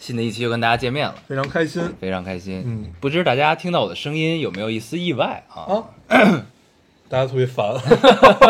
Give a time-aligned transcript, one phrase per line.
[0.00, 2.62] 新的一期又跟大家见面了，非常开心非常开心。
[2.66, 5.84] 嗯，不知大家听到我的声音有没有一丝意外啊？
[6.08, 6.42] 啊！
[7.10, 7.74] 大家特别烦，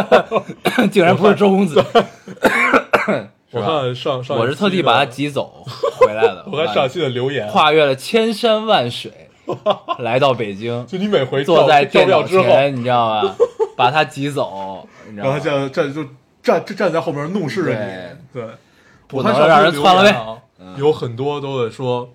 [0.92, 1.84] 竟然不是周公子，
[3.50, 5.64] 我看上 上，我是特地把他挤走
[5.98, 6.44] 回来的。
[6.52, 9.10] 我看上期的留言，跨越了千山万水，
[9.98, 13.34] 来到北京，就你每回坐在跳电脑前，你知道吗？
[13.76, 15.40] 把他挤走，你知道吗然后他？
[15.40, 16.04] 站站就
[16.42, 18.44] 站站站在后面怒视着你，对，
[19.08, 20.14] 不能让人留窜了呗。
[20.76, 22.08] 有很多都会说，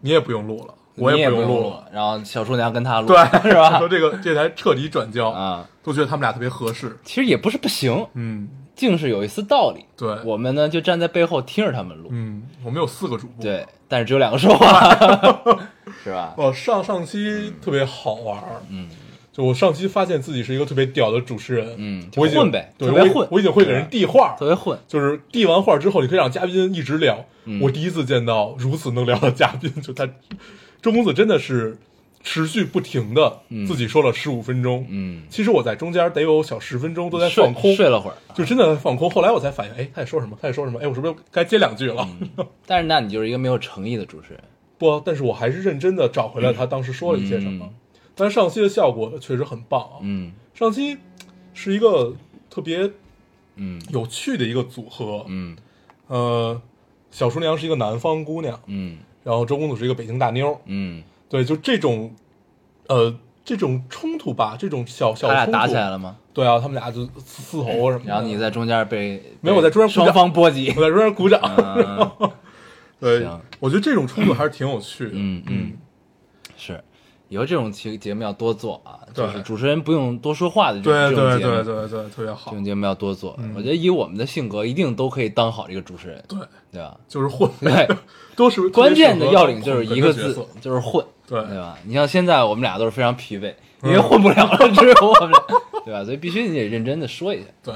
[0.00, 3.76] 你也不用录了，我也不用录了，，然后小厨娘跟他录，对，是吧？
[3.78, 3.88] 说？
[3.88, 9.84] 这个这台彻底转交，啊，都觉得他们俩特别合适，其实也不是不行，嗯，竟是有一丝道理。
[9.96, 14.90] 对，我们呢就站在背后听着他们录，嗯，我们有四个主播，对，但是只有两个说话，
[16.04, 16.34] 是吧？
[16.36, 18.88] 哦，上上期特别好玩儿，嗯
[19.38, 24.76] 就我上期发现自己是一个特别屌的主持人，嗯，就我已经混呗，对，我已特别混，我已经会给人递话特，别混。
[24.88, 27.24] 就是递完话之后，你可以让嘉宾一直聊。
[27.44, 30.08] 嗯我第一次见到如此能聊的嘉宾，就他，
[30.82, 31.78] 周公子真的是
[32.24, 39.08] 持续不停的嗯自己说了十五分钟，嗯，其实我在中间得有小十分钟都在放空，睡了会儿，就真的在放空。
[39.08, 40.36] 后来我才反应，哎，他在说什么？
[40.42, 40.80] 他在说什么？
[40.82, 42.08] 哎，我是不是该接两句了？
[42.66, 44.42] 但是那你就是一个没有诚意的主持人。
[44.78, 47.64] 不，但是我还是认真的找回了他当时说了一些什么。
[47.64, 47.74] 嗯
[48.18, 50.32] 但上期的效果确实很棒啊，嗯。
[50.52, 50.98] 上期
[51.54, 52.12] 是一个
[52.50, 52.90] 特别
[53.56, 53.80] 嗯。
[53.90, 55.56] 有趣的一个组合，嗯。
[56.08, 56.60] 呃，
[57.10, 58.98] 小厨娘是一个南方姑娘，嗯。
[59.24, 62.14] 然后周公子是一个北京大妞，嗯，对，就这种，
[62.86, 66.16] 呃，这种冲突吧，这种小小他俩打起来了吗？
[66.32, 70.72] 对啊，他们俩就嘶嘶吼什么的，然后你在中间被没有我在中间双方波及。
[70.76, 72.30] 我在中间鼓掌，嗯
[72.98, 75.42] 对行，我觉得这种冲突还是挺有趣的，嗯。
[75.46, 75.72] 嗯，
[76.56, 76.82] 是，
[77.28, 83.36] 以后这种节节目要多做啊，就是主持人不用多说话的这种节目对对对，特别好这，种节目要多做。
[83.38, 86.38] 嗯我觉得以我们的性格，一定都可以当好这个主持人，对，
[86.72, 86.96] 对吧？
[87.06, 87.88] 就是混，对，
[88.34, 91.76] 都是 关键的要领就是一个字就是混，对对吧？
[91.84, 93.52] 你像现在我们俩都是非常疲惫，
[93.82, 95.40] 因为嗯混不了了，只有我们俩，
[95.84, 96.04] 对吧？
[96.04, 97.74] 所以必须你得认真的说一下，对，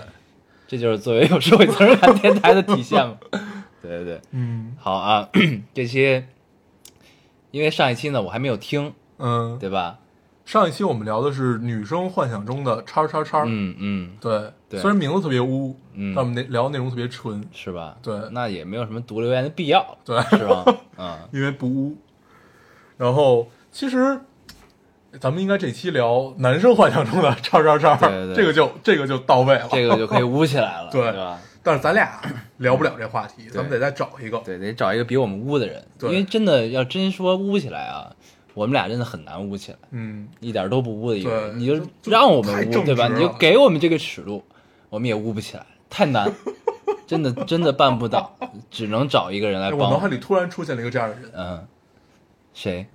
[0.67, 3.17] 这就是作为有社会责任感电台的体现嘛。
[3.83, 5.29] 对对对，嗯好啊，
[5.75, 6.25] 这期
[7.51, 9.99] 因为上一期呢我还没有听，嗯，对吧？
[10.45, 14.81] 上一期我们聊的是女生幻想中的叉叉叉，嗯嗯，对，对。
[14.81, 16.13] 虽然名字特别污，嗯。
[16.17, 17.97] 但我们那聊的内容特别纯，是吧？
[18.03, 18.15] 对。
[18.33, 20.65] 那也没有什么读留言的必要，对，是吧？
[20.99, 21.97] 嗯，因为不污。
[22.97, 24.19] 然后其实
[25.21, 28.35] 咱们应该这期聊男生幻想中的叉叉叉，对对。
[28.35, 31.03] 对这个就这个就到位了，这个就可以污起来了，对。
[31.03, 31.39] 对吧？
[31.65, 32.21] 但是咱俩
[32.57, 34.39] 聊不了这话题，咱们得再找一个。
[34.39, 38.11] 对，得找一个比我们污的人，因为真的要真说污起来啊，
[38.55, 43.09] 我们俩真的很难污起来，嗯，一点都不污的一个人，你就就让我们污，对吧？
[43.09, 44.45] 你就给我们这个尺度，
[44.91, 46.31] 我们也污不起来，太难，
[47.07, 48.37] 真的真的办不到，
[48.71, 49.89] 只能找一个人来哎帮们。
[49.89, 51.67] 我脑海里突然出现了一个这样的人，嗯，
[52.53, 52.87] 谁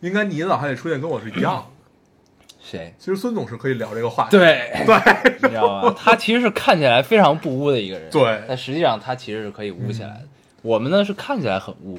[0.00, 1.64] 应该你脑海里出现跟我是一样的。
[2.62, 2.94] 谁？
[2.96, 5.94] 其实孙总是可以聊这个话题，对，对你知道吗？
[5.98, 10.22] 他其实是看起来非常不污的一个人，对但实际上他其实是可以污起来的。
[10.62, 11.98] 我们呢是看起来很污，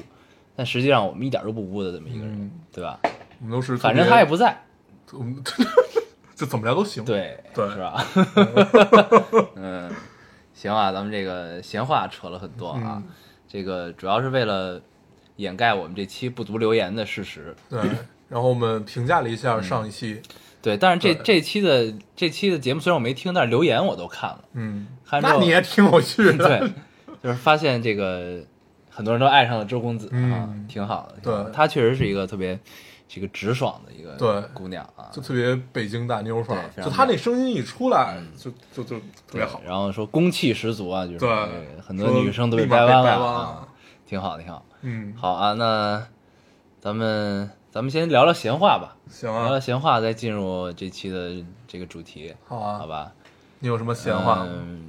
[0.56, 2.98] 但实际上我们一点都不污的这么一个人，嗯对吧？
[3.40, 4.64] 我们都是，反正他也不在，
[5.12, 5.42] 我们
[6.34, 7.04] 就怎么聊都行。
[7.04, 8.04] 对对是吧？
[9.56, 9.90] 嗯，
[10.54, 13.04] 行啊，咱们这个闲话扯了很多啊，嗯
[13.48, 14.80] 这个主要是为了
[15.36, 17.54] 掩盖我们这期不读留言的事实。
[17.68, 17.80] 对，
[18.28, 20.20] 然后我们评价了一下上一期，
[20.60, 24.86] 对，但是这这期的这期的节目虽然我没听，但是留言我都看了，嗯，
[25.22, 26.48] 那你也挺有趣的。
[26.58, 26.72] 对，
[27.22, 28.44] 就是发现这个
[28.94, 31.16] 很多人都爱上了周公子啊，嗯挺好的。
[31.22, 31.52] 对。
[31.52, 32.58] 她确实是一个特别
[33.08, 34.40] 这个直爽的一个对。
[34.54, 39.60] 姑娘啊，就特别北京大妞范儿就她那声音一出来嗯，就就就特别好。
[39.66, 41.28] 然后说攻气十足啊，就是对。
[41.28, 41.48] 呃
[41.86, 43.26] 很多女生都立马掰弯了。
[43.26, 43.68] 啊，
[44.06, 44.64] 挺好挺好。
[44.82, 46.06] 嗯，好啊，那
[46.80, 53.10] 咱们咱们先聊聊闲话吧，行聊聊啊，闲话，再进入这期的这个主题，好啊，好吧？
[53.60, 54.42] 你有什么闲话？
[54.46, 54.82] 嗯，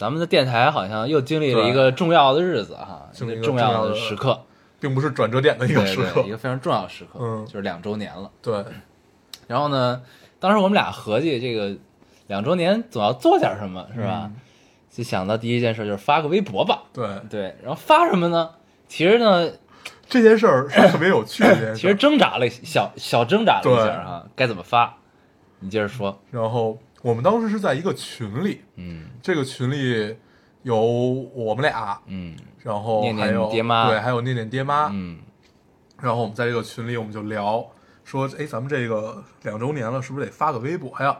[0.00, 3.10] 咱们的电台好像又经历了一个重要的日子哈，
[3.42, 4.44] 重要的时刻，
[4.80, 6.30] 并不是转折点的一个时刻对，一。
[6.30, 8.30] 个非常重要的时刻，嗯就是两周年了。
[8.40, 8.64] 对，
[9.46, 10.00] 然后呢，
[10.38, 11.76] 当时我们俩合计，这个
[12.28, 14.22] 两周年总要做点什么，是吧？
[14.24, 14.36] 嗯
[14.90, 18.52] 就想到第一件事就是发个微博吧，对，对，然后发什么呢？
[18.88, 19.50] 其实呢，
[20.08, 21.76] 这件事儿是特别有趣的一件 事。
[21.76, 24.96] 其实挣扎了小小挣扎了一下啊，该怎么发？
[25.60, 26.18] 你接着说。
[26.30, 30.16] 然后我们当时是在一个群里，嗯这个群里
[30.62, 34.88] 有我们俩，嗯然后还有爹妈对，还有念念爹妈。
[34.92, 35.18] 嗯
[35.98, 37.62] 然后我们在这个群里，我们就聊
[38.04, 41.18] 说，哎，咱们这个两周年了，是不是得发个微博呀？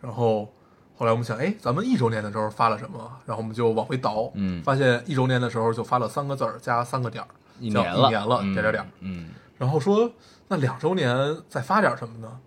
[0.00, 0.52] 然后
[0.94, 2.98] 后来我们想，哎，咱们一周年的时候发了什么？
[3.24, 7.28] 然后我们就往回倒，嗯发现一周年的时候就发了三个字儿加三个点儿，
[7.58, 8.90] 一年了，一年了，嗯点点点。
[9.00, 10.10] 嗯然后说
[10.48, 12.38] 那两周年再发点什么呢？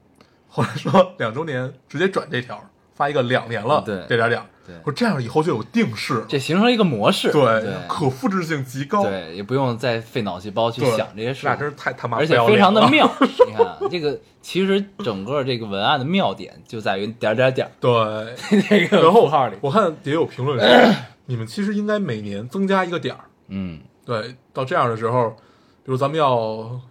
[0.48, 2.64] 后来说两周年直接转这条，
[2.94, 3.96] 发一个两年了，对。
[4.08, 4.46] 点点点儿。
[4.66, 4.76] 对。
[4.84, 7.74] 我说这样以后就有定式，这形成了一个模式，对对。
[7.88, 13.10] 可复制性极高，对，也不用再费脑细胞去想这些事那，真是太他妈而且非常的妙。
[13.48, 17.72] 你看啊，这个其实整个这个文案的妙点就在于点儿点儿点儿。
[17.80, 20.96] 对， 这个然后符号里，我看也有评论说，
[21.26, 23.22] 你们其实应该每年增加一个点儿。
[23.48, 23.80] 嗯。
[24.04, 26.36] 对，到这样的时候，比如咱们要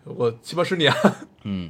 [0.06, 0.94] 有个七八十年，
[1.42, 1.68] 嗯，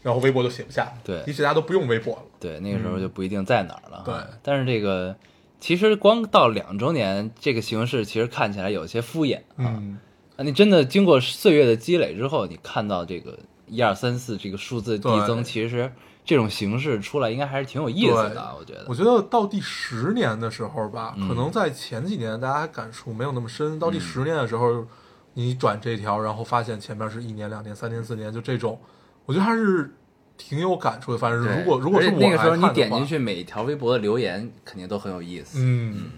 [0.00, 1.22] 然后微博就写不下，对。
[1.26, 2.22] 一写大家都不用微博了。
[2.40, 4.04] 对，那个时候就不一定在哪儿了哈。
[4.06, 4.14] 对。
[4.42, 5.14] 但是这个
[5.60, 9.76] 其实光到两周年这个形式，其实看起来有些敷衍啊。
[9.76, 9.98] 嗯，
[10.36, 15.92] 那你真的经过岁月的积累之后，你看到这个一二三四这个数字递增，其实
[16.24, 18.86] 这种形式出来应该还是挺有意思的啊，我觉得。
[18.88, 18.94] 我。
[18.94, 24.86] 觉得到第十年的时候吧，嗯可能在前几年大家感触没有那么深，到第十年的时候，
[25.34, 28.80] 你转这条，然后发现前面是一年、两年、三年、四年，就这种，
[29.26, 29.94] 我觉得还是
[30.40, 31.18] 挺有感触的。
[31.18, 35.58] 反正对如果如果是我那个时候你点进，去每一条微博的留言，肯定都很有意思。
[35.60, 36.10] 嗯，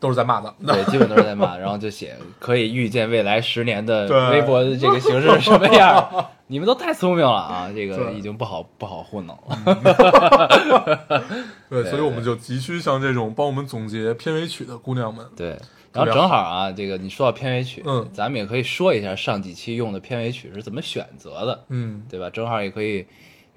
[0.00, 0.74] 都是在骂咱们的。
[0.74, 6.26] 对，基本都是在骂，然后就写 可以预见未来十年的微博的这个形式是什么样。
[6.48, 7.70] 你们都太聪明了啊！
[7.74, 9.58] 这个已经不好不好糊弄了。
[11.68, 15.26] 对，对所以我们就急需像这种帮我们总结片尾曲的姑娘们。
[15.34, 15.58] 对，
[15.92, 22.30] 然后正好啊，这个你说到片尾曲，嗯咱们也可以说一下上几期用的片尾曲是怎么选择的，嗯，对吧？
[22.30, 23.04] 正好也可以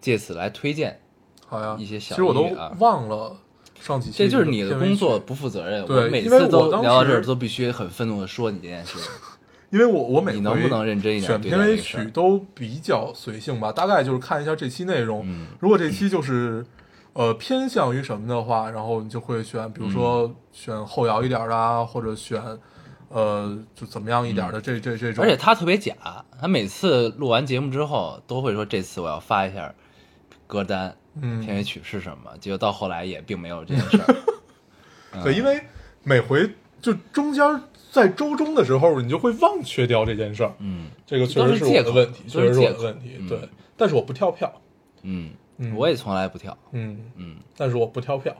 [0.02, 1.00] 借此来推荐，
[1.48, 1.76] 好呀。
[1.80, 2.50] 一些小其实我都
[2.80, 3.36] 忘了
[3.80, 5.86] 上几期这就是你的工作不负责任。
[5.86, 8.98] 对我每次都我聊到这儿都必须很愤怒的说你这件事。
[9.72, 15.22] 因为我我每你能不能认真一点选片尾曲都比较随性吧，大概就是看一下这期内容。
[15.26, 16.66] 嗯如果这期就是
[17.14, 22.42] 呃偏向于什么的话，然后你就会选，比如嗯说选后摇一点的啊，或者选
[23.10, 25.24] 呃就怎么样一点的这这这种。
[25.24, 25.94] 嗯而且他特别假，
[26.42, 29.72] 他每次录完节目之后都会说这次我要发一下
[30.50, 34.16] 歌单，嗯片尾曲是什么，结果到后来也并没有这件事儿。
[35.24, 35.62] 对，因为
[36.04, 36.50] 每回
[36.82, 37.44] 就中间
[37.92, 40.52] 在周中的时候，你就会忘却掉这件事儿。
[40.58, 43.18] 嗯这个确实是问题，确实是问题。
[43.20, 43.40] 嗯对，
[43.78, 44.52] 但是我不跳票。
[45.04, 45.30] 嗯，
[45.60, 48.36] 嗯我也从来不跳，嗯，嗯，但是我不跳票。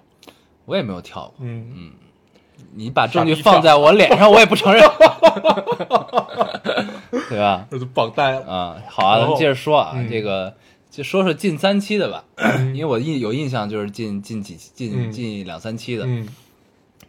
[0.66, 1.36] 我也没有跳过。
[1.40, 1.92] 嗯嗯，
[2.74, 4.82] 你把证据放在我脸上，我也不承认，
[7.30, 7.66] 对吧？
[7.72, 8.46] 这就绑带了。
[8.46, 10.54] 啊，好啊，咱们接着说啊，嗯这个
[11.00, 12.26] 就说说近三期的吧，
[12.76, 16.28] 因为我印有印象就是近近几近嗯近两三期的，嗯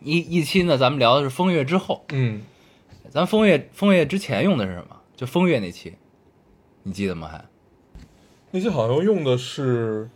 [0.05, 2.41] 一一期呢，咱们聊的是风月之后，嗯，
[3.11, 4.95] 咱风月风月之前用的是什么？
[5.17, 5.95] 就风月那期，
[6.85, 7.27] 你记得吗？
[7.27, 7.45] 还
[8.53, 10.09] 那期好像用的是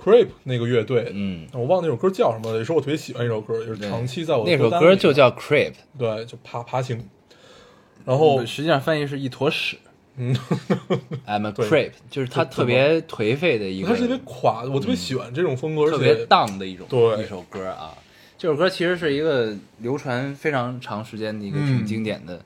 [0.00, 7.08] Creep 那个乐队，嗯，我忘了那首歌叫什么了，也是我特别喜欢一首歌，也是长期在我的那首单里歌就叫 Creep，对，就爬爬行。
[8.04, 9.78] 然后实际上翻译是一坨屎。
[10.16, 10.34] 嗯，
[11.26, 17.92] I'm a creep，就是他特别颓废的一个，他是特别垮，我特别喜欢这种风格，而特别且荡的一种对一首歌啊。
[18.38, 22.40] 这首歌其实是一个流传非常长时间的一个嗯挺经典的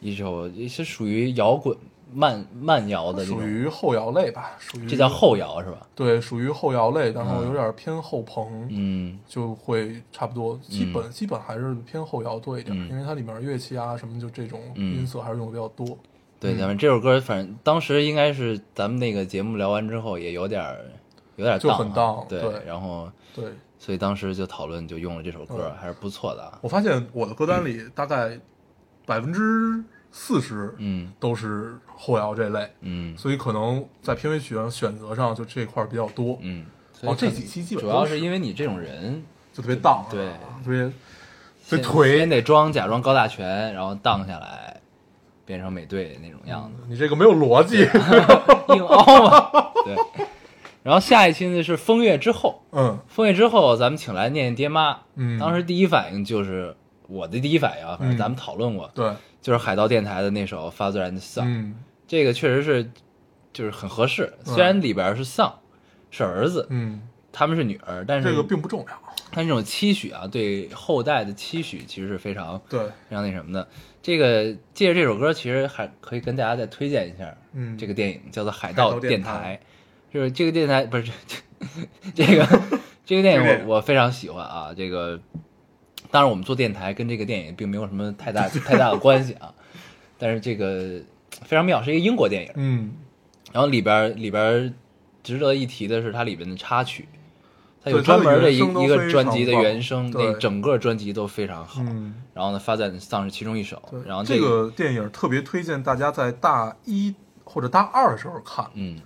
[0.00, 1.76] 一首，也是属于摇滚
[2.12, 5.86] 慢慢摇的属，于后摇类吧，属于这叫后摇是吧？
[5.94, 15.96] 对，属于后摇类，然后嗯有点偏后朋，嗯就会差不多，基本基本还是偏后摇多一点，嗯因为它里面乐器啊什么就这种嗯音色还是用的比较多。
[16.44, 16.58] 对，嗯。
[16.58, 20.84] 咱们这首歌反正当时应该是咱们那个节目聊完之后也有点儿
[21.36, 22.52] 有点儿就很荡对，对。
[22.66, 23.44] 然后对，
[23.78, 25.76] 所以当时就讨论就用了这首歌，嗯。
[25.80, 26.58] 还是不错的啊。
[26.60, 28.38] 我发现我的歌单里大概
[29.06, 29.82] 百分之
[30.12, 31.12] 四十嗯。
[31.18, 33.16] 都是后摇这类，嗯。
[33.16, 36.66] 所以可能在片尾曲上选择上就这块儿比较多，嗯，
[37.02, 39.22] 哦，这几期基本主要是因为你这种人，
[39.52, 40.26] 就特别荡，对。
[40.64, 40.92] 特别特别
[41.64, 42.18] 先颓。
[42.18, 42.28] 先。
[42.28, 44.73] 得装假装高大全，然后荡下来，
[45.44, 47.82] 变成美队那种样子，你这个没有逻辑，
[48.74, 49.50] 硬凹嘛。
[49.84, 49.96] 对。
[50.82, 52.98] 然后下一期呢是风月之后，嗯。
[53.08, 56.74] 风月之后咱们请来念念爹妈，嗯，当时第一反应就是
[57.08, 58.18] 我的第一反应啊，反正嗯。
[58.18, 61.74] 咱们讨论过，对，就是海盗电台的那首《Father and Son》，嗯。
[62.06, 62.90] 这个确实是
[63.52, 64.54] 就是很合适，嗯。
[64.54, 65.50] 虽然里边是 son
[66.10, 67.00] 是儿子，嗯，
[67.32, 69.03] 他们是女儿，但是这个并不重要，
[69.34, 73.68] 他这种期许啊，对后代的期许其实是非常对，非常那什么的。
[74.00, 79.60] 这个借着这首歌，其实还可以跟大家再推荐一下，嗯这个电影叫做《海海盗盗电台电台》，
[80.14, 81.16] 就是这个电台不是这个
[82.14, 82.70] 这个电
[83.04, 84.72] 这个电影影我我非常喜欢啊。
[84.76, 85.18] 这个
[86.10, 89.52] 当然我们做电台跟这个电影并没有什么太大 太大的关系啊，
[90.16, 91.00] 但是这个
[91.42, 92.52] 非常妙，是一个英国电影。
[92.54, 92.92] 嗯，
[93.52, 94.74] 然后里边里边
[95.22, 97.08] 值得一提的是它里边的插曲，
[97.84, 101.82] 它有专门的一一个专辑的原声，那对整个专辑都非常好。
[101.82, 107.14] 嗯，然后呢，发展丧是其中一首，，然后这个个电影特别推荐大家在大一
[107.44, 108.98] 或者大二的时候看，嗯，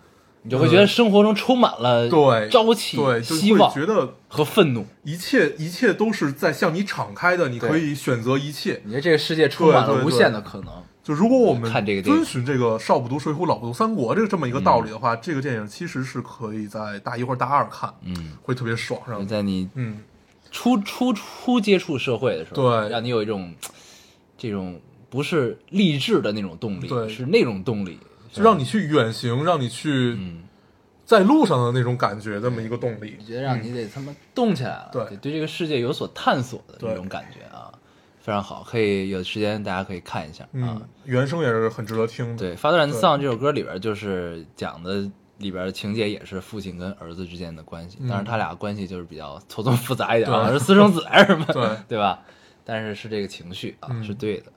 [0.43, 4.87] 你就会觉得生活中充满了对，朝气、对，就希望觉得和愤怒。
[5.03, 8.81] 一切一切都是在向你敞开的，你可以选择一切。
[8.85, 10.73] 你觉得这个世界充满了无限的可能。
[11.09, 11.73] 就如果我们
[12.03, 20.03] 遵循这个“少不读水浒，老不读三国”这个这么一个道理的话，这个电影其实是可以在大一或者大二看，嗯，会特别爽，在你嗯，
[20.51, 22.91] 初初初接触社会的时候，对。
[22.91, 23.55] 让你有一种
[24.37, 27.09] 这种不是励志的那种动力，对。
[27.09, 27.99] 是那种动力，
[28.31, 30.43] 就让你去远行，让你去嗯。
[31.07, 33.17] 在路上的那种感觉，这么一个动力。
[33.27, 35.03] 觉得让你得他妈动起来了，对。
[35.05, 37.73] 得对这个世界有所探索的对那种感觉啊，
[38.29, 42.37] 非常好，可以有时间大家可以看一下啊嗯。，原声也是很值得听的。
[42.37, 52.21] 对，《发 a 丧》这首歌里边就是讲的里边的情节也是父亲跟儿子之间的关系，嗯当然他俩关系就是比较错综复杂一点，好像是私生子还是什么，对对吧？
[52.67, 54.53] 但是是这个情绪啊，嗯是对的。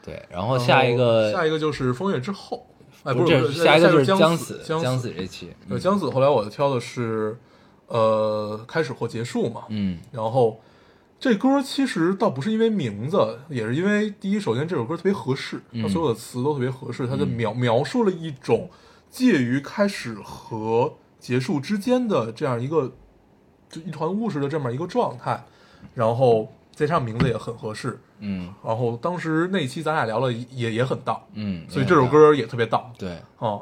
[0.00, 2.64] 对，然后下一个下一个就是《风月之后》，
[3.10, 6.08] 哎，不不是，下一个就是将将死，将将死这期，对，将死。
[6.10, 7.36] 后来我挑的是，
[7.88, 9.62] 呃，开始或结束嘛。
[9.70, 10.60] 嗯然后
[11.24, 15.88] 这歌其实倒不是因为名字，也是因为第一，首先这首歌特别合适，它嗯。
[15.88, 18.68] 所有的词都特别合适，它就描描述了一种
[19.08, 22.94] 介于开始和结束之间的这样一个
[23.70, 25.42] 就一团雾似的这么一个状态。
[25.94, 28.52] 然后再加上名字也很合适，嗯。
[28.62, 33.12] 然后当时那期咱俩聊了也也很到，嗯，所以这首歌也特别到对。
[33.38, 33.58] 啊、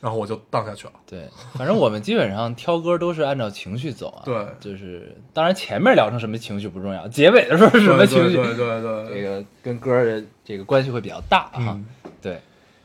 [0.00, 0.92] 然后我就荡下去了。
[1.06, 4.22] 对，反正我们基本上挑歌都是按照情绪走啊。
[4.24, 11.72] 对就是当然前面聊成什么情绪不重要，结尾的时候是什么情绪，对对对对这个跟歌的这个关系会比较大哈。
[11.76, 11.86] 嗯
[12.20, 12.40] 对，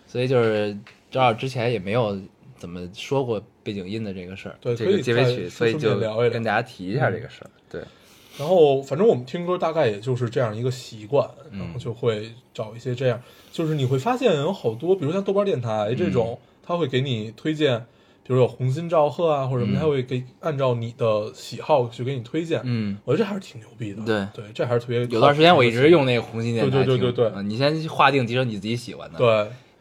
[0.07, 0.77] 所以就是
[1.09, 2.19] 正好之前也没有
[2.55, 5.97] 怎么说过背景音的这个事儿，这个结尾曲，所以就
[6.29, 7.49] 跟大家提一下这个事儿。
[7.69, 7.81] 对，
[8.37, 13.19] 然后反正我们听歌大概也就是这样一个习惯，嗯然后就会找一些这样，
[13.51, 17.79] 就是你会发现有好多，比如像豆瓣电台这种，嗯它会给你推荐，
[18.25, 22.61] 比如有红心赵贺啊或者什么，他会给按照你的喜好去给你推荐。
[22.63, 24.03] 嗯，我觉得这还是挺牛逼的。
[24.03, 24.27] 对。
[24.33, 27.31] 对，这还是特别有段时间我一直用那个红心电台对对，对对对。
[27.35, 29.17] 嗯你先划定几首你自己喜欢的，，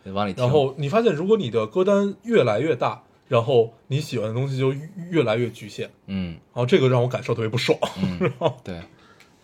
[0.04, 0.42] 对，往里听。
[0.42, 6.32] 然后你发现如果你的歌单越来越大，然后你喜欢的东西就越越来越局限，嗯。
[6.52, 7.78] 然后这个让我感受特别不爽。
[8.02, 8.18] 嗯，
[8.64, 8.80] 对，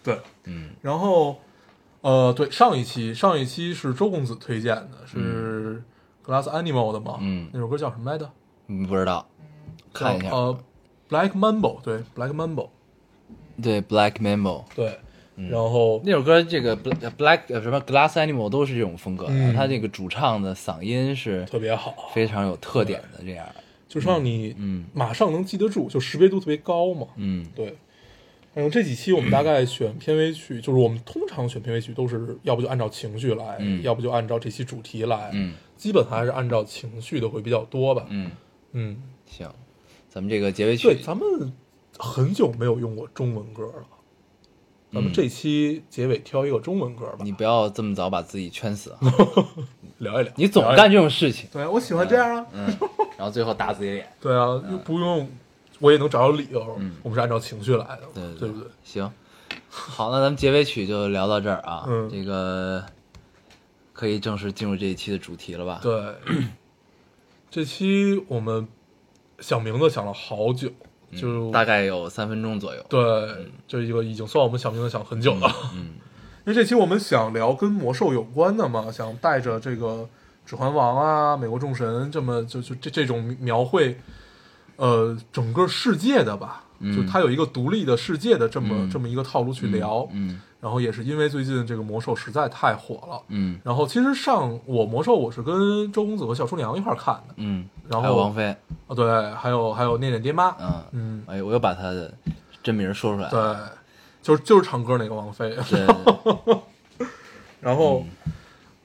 [0.02, 0.71] 对，嗯。
[0.83, 1.38] 然后，
[2.00, 5.83] 呃，对，上一期上一期是周公子推荐的，是
[6.28, 7.16] Glass Animal 的嘛？
[7.23, 8.30] 嗯那首歌叫什么来着？
[8.66, 9.26] 嗯，不知道，
[9.94, 10.28] 看一下。
[10.28, 10.58] 呃
[11.08, 12.68] ，Black Mambo，对，Black Mambo，
[13.62, 14.99] 对，Black Mambo，对。
[15.40, 23.47] 嗯然后，那首歌，这个 Black 什么 Glass Animal 都是这种风格的，嗯他这个主唱的嗓音是特别好，非常有特点的，这样。
[23.87, 27.06] 就是让你嗯马上能记得住，就识别度特别高嘛。
[27.16, 27.75] 嗯对。
[28.59, 38.05] 然后这几期我们大概选片尾曲，就是我们通常选片尾曲都是要不就按照情绪来，嗯要不就按照这期主题来，嗯基本还是按照情绪的会比较多吧。
[38.09, 38.33] 嗯，
[38.73, 39.49] 嗯，行，
[40.09, 41.53] 咱们这个结尾曲对，咱们
[42.00, 43.87] 很久没有用过中文歌了，
[44.93, 48.99] 咱们嗯这期结尾挑一个中文歌吧，你不要这么早把自己圈死啊！
[49.99, 50.33] 聊一聊。
[50.35, 52.47] 你总干这种事情，对我喜欢这样啊。
[52.53, 52.67] 嗯，
[53.17, 54.05] 然后最后打自己脸。
[54.21, 55.29] 对啊，又不用，
[55.78, 56.76] 我也能找到理由。
[56.78, 58.68] 嗯我们是按照情绪来的，对对不对？
[58.85, 59.11] 行，
[59.68, 61.85] 好，那咱们结尾曲就聊到这儿啊。
[61.88, 62.85] 嗯这个
[63.92, 65.80] 可以正式进入这一期的主题了吧？
[65.82, 66.14] 对，
[67.50, 68.66] 这期我们
[69.40, 70.68] 想名字想了好久，
[71.16, 72.85] 就嗯大概有三分钟左右。
[72.88, 75.52] 对，就一个已经算我们想名字想很久了。
[75.75, 75.94] 嗯
[76.47, 79.87] 因为这期我们想聊跟魔兽有关的嘛，想带着这个
[80.47, 83.99] 《指环王》啊、《美国众神》这么就就这这种描绘，
[84.78, 86.97] 呃，整个世界的吧，嗯。
[86.97, 88.90] 就它有一个独立的世界的这么、嗯。
[88.90, 90.08] 这么一个套路去聊。
[90.12, 90.40] 嗯。
[90.61, 93.61] 然后也是因为最近这个魔兽实在太火了，嗯。
[93.62, 98.56] 然后其实上我魔兽我是跟周公子和小厨娘一块儿看的，嗯，然后还有王菲，
[98.88, 100.85] 啊对，还有还有念念爹妈，嗯。
[100.90, 102.12] 嗯，哎，我又把他的
[102.61, 103.30] 真名说出来了。
[103.30, 103.78] 对，
[104.20, 105.56] 就是就是唱歌那个王菲。
[107.61, 108.04] 然后，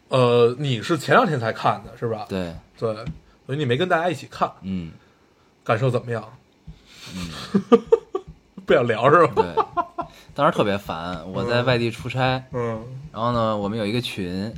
[0.09, 2.25] 呃，你是前两天才看的是吧？
[2.29, 2.93] 对，对，
[3.45, 4.91] 所以你没跟大家一起看，嗯
[5.63, 6.23] 感受怎么样？
[7.15, 7.79] 嗯
[8.65, 9.33] 不想聊是吧？
[9.35, 14.53] 对，当时特别烦，我在嗯外地出差，嗯，然后呢，我们有一个群，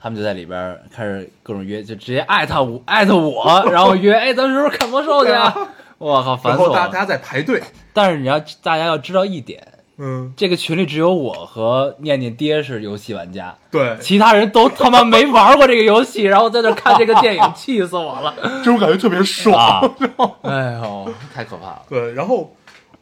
[0.00, 5.54] 他们就在里边儿开始各种约，就直接艾特我，艾特我，然后约，哎，咱们是不是看魔兽去啊？
[5.98, 6.82] 我靠，烦然死我了！
[6.82, 7.62] 后大大家在排队，
[7.92, 9.66] 但是你要大家要知道一点，
[9.98, 18.34] 嗯，这个群里只有我和念念爹是游戏玩家，对，其他人都他妈没玩过这个游戏，然后在那看这个电影， 气死我了！
[18.58, 19.56] 这种感觉特别爽。
[19.58, 19.90] 啊，
[20.42, 21.82] 哎呦，太可怕了。
[21.88, 22.54] 对，然后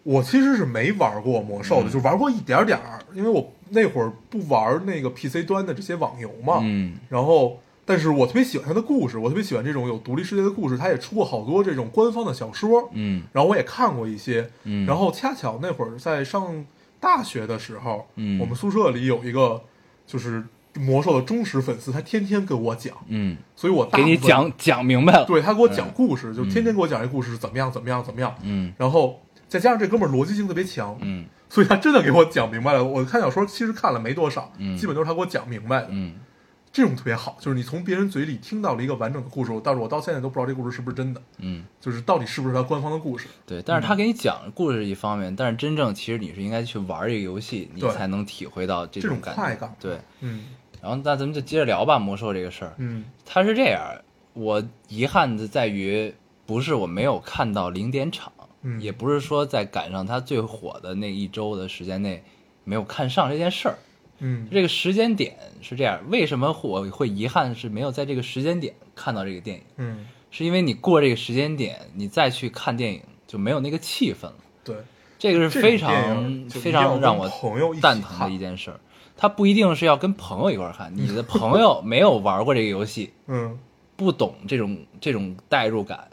[0.04, 6.58] 我其实是没玩过魔兽的，嗯就玩过一点点儿，因为我那会儿不玩那个 PC 端的这些网游嘛。
[6.62, 10.76] 嗯然后，但是我特别喜欢它的故事，我特别喜欢这种有独立世界的故事。
[10.78, 14.48] 它也出过好多这种官方的小说，嗯然后我也看过一些。
[14.62, 16.64] 嗯，然后恰巧那会儿在上
[17.04, 18.40] 大学的时候，嗯。
[18.40, 19.62] 我们宿舍里有一个
[20.06, 20.42] 就是
[20.76, 25.26] 魔兽的忠实粉丝，他天天跟我讲，嗯，所以我大给你讲讲明白了。
[25.26, 28.73] 对他给我讲故事，就天天给我讲这故事是怎么样怎么样怎么样，嗯。
[28.78, 31.26] 然后再加上这哥们儿逻辑性特别强，嗯。
[31.49, 32.82] 所以他真的给我讲明白了。
[32.82, 34.76] 我看小说其实看了没多少，嗯。
[34.76, 35.88] 基本都是他给我讲明白的。
[35.90, 36.14] 嗯
[36.74, 43.28] 这种特别好，就是你从别人嘴里听到了一个完整的故事，但是我到现在都不知道这故事是不是真的，嗯，就是到底是不是他官方的故事。
[43.46, 43.62] 对。
[43.62, 49.40] 但是他给你讲故事一方面，但是真正其实你是应该去玩这个游戏，你才能体会到这这种感觉。
[49.40, 49.96] 快感对。
[50.18, 50.46] 嗯
[50.82, 52.74] 然后那咱们就接着聊吧，魔兽这个事儿。
[52.78, 53.80] 嗯他是这样，
[54.32, 56.12] 我遗憾的在于，
[56.44, 62.24] 不是我没有看到零点场，嗯也不是说在赶上他最火的那一周的时间内
[62.64, 63.78] 没有看上这件事儿。
[64.18, 69.62] 嗯这个时间点是这样，为什么我会遗憾是没有在这个时间点看到这个电影？
[69.76, 74.35] 嗯，是因为你过这个时间点，你再去看电影就没有那个气氛了。
[74.62, 74.76] 对，
[75.18, 77.28] 这个是非常非常让我
[77.80, 78.80] 蛋疼的一件事儿。
[79.16, 83.59] 它不一定是要跟朋友一块儿看，你的 朋友没有玩过这个游戏，嗯
[83.97, 86.09] 不懂这种这种代入感，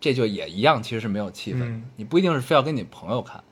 [0.00, 1.60] 这就也一样，其实是没有气氛。
[1.60, 3.42] 嗯你不一定是非要跟你朋友看，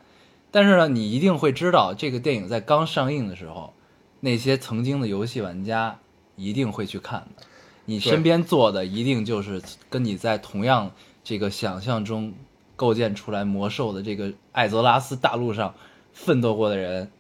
[0.50, 3.72] 但是呢，你一定会知道这个电影在刚上映的时候，
[4.20, 5.98] 那些曾经的游戏玩家
[6.36, 7.44] 一定会去看的。
[7.86, 10.92] 你身边坐的一定就是跟你在同样
[11.24, 12.32] 这个想象中
[12.76, 15.74] 构建出来魔兽的这个艾泽拉斯大陆上
[16.12, 17.10] 奋斗过的人，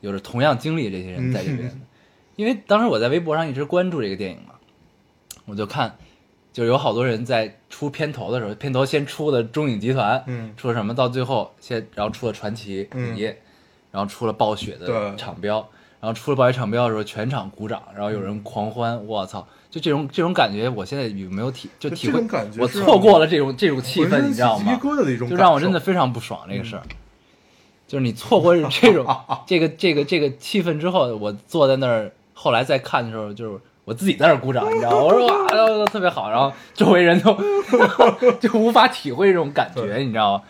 [0.00, 1.68] 有着同样经历这些人在这边。
[1.68, 1.82] 嗯
[2.34, 4.54] 因为当时我在微博上一直关注这个电影嘛，
[5.44, 5.98] 我就看，
[6.50, 13.42] 就有好多人在出片头的时候，片头先出的中影集团，嗯出了什么，到最后先然后出了传奇嗯影业，
[13.90, 15.68] 然后出了暴雪的对场标，
[16.02, 19.46] 然后出了暴雪场标的时候，全场鼓掌，然后有人狂欢，我操！
[19.70, 22.20] 就这种这种感觉，我现在有没有体就体会
[22.58, 24.76] 我错过了这种这种气氛，你知道吗
[25.30, 26.82] 就让我真的非常不爽这个事儿，
[27.86, 28.68] 就是你错过这种
[29.46, 34.98] 这个 这个这个气氛之后，我坐在那儿，后来再看的时候，就是我自己在那儿鼓掌，你知道吗？
[35.04, 37.32] 我说哇，然后特别好，然后周围人都
[38.40, 40.42] 就无法体会这种感觉，你知道吗？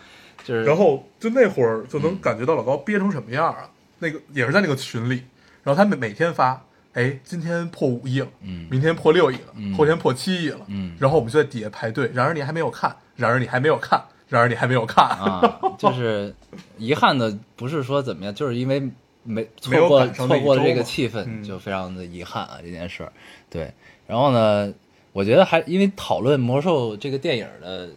[0.43, 3.69] 就是然后就那会儿就能感觉到老高憋成什么样啊？
[3.99, 5.23] 那个也是在那个群里，
[5.63, 6.61] 然后他每每天发，
[6.93, 8.67] 哎，今天破五亿了，嗯。
[8.69, 9.73] 明天破六亿了，嗯。
[9.73, 10.95] 后天破七亿了，嗯。
[10.99, 16.35] 然后我们就在底下排队，然而你还没有看，然而你还没有看，然而你还没有看，啊， 就是
[16.77, 18.91] 遗憾的不是说怎么样，就是因为
[19.23, 21.43] 没错过错过了这个气氛，嗯。
[21.43, 23.11] 就非常的遗憾啊这件事儿。
[23.49, 23.73] 对，
[24.05, 24.73] 然后呢，
[25.13, 27.89] 我觉得还因为讨论魔兽这个电影的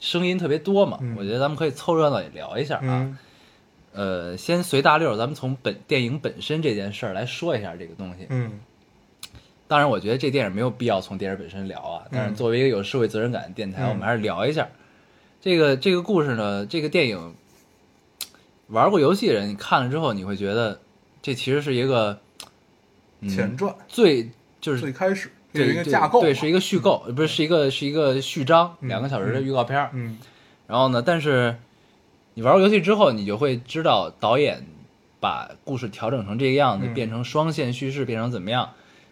[0.00, 1.14] 声音特别多嘛，嗯。
[1.16, 3.16] 我觉得咱们可以凑热闹也聊一下啊。
[3.94, 8.26] 嗯呃，先随大溜儿，咱们从本电影本身这件事儿来说一下这个东西。
[8.30, 8.60] 嗯。
[9.68, 13.88] 当然，我觉得这电影没有必要从电影本身聊啊，但是作为一个有社会责任感的电台，嗯。
[13.88, 14.68] 我们还是聊一下。
[15.40, 16.66] 这个这个故事呢。
[16.66, 17.34] 这个电影
[18.68, 20.78] 玩过游戏的人，你看了之后，你会觉得
[21.20, 22.18] 这其实是一个、
[23.20, 23.74] 嗯、前传。
[23.88, 28.88] 最就是最开始有对一个架构嘛，对，是一个虚构，不是是一个是一个序章，嗯。
[28.88, 29.90] 两个小时的预告片儿。
[29.94, 30.18] 嗯。
[30.66, 31.56] 然后呢，但是
[32.34, 34.64] 你玩过游戏之后，你就会知道导演
[35.20, 38.70] 把故事调整成这个样子，嗯变成双线叙事，变成怎么样，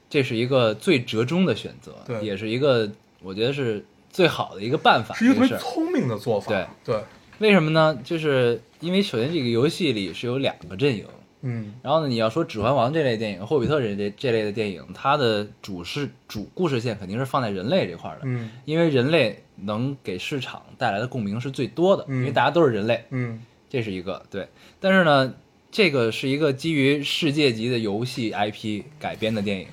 [0.09, 2.91] 这是一个最折中的选择，对也是一个
[3.23, 5.15] 我觉得是最好的一个办法。
[5.15, 7.03] 是一个特这个事儿别聪明的做法，对对，
[7.39, 7.99] 为什么呢？
[8.03, 11.05] 就是因为首先这个游戏里是有两个阵营，
[11.43, 11.75] 嗯。
[11.83, 18.51] 然后呢，你要说《指环王》这类电影，《霍比特》人这这类的电影，它的主是主故事线肯定是放在人类这块儿的，嗯。
[18.65, 22.19] 因为人类能给市场带来的共鸣是最多的，嗯。
[22.19, 23.41] 因为大家都是人类，嗯。
[23.69, 24.49] 这是一个对。
[24.81, 25.35] 但是呢，
[25.71, 29.69] 这个是一个基于世界级的游戏 IP 改编的电影，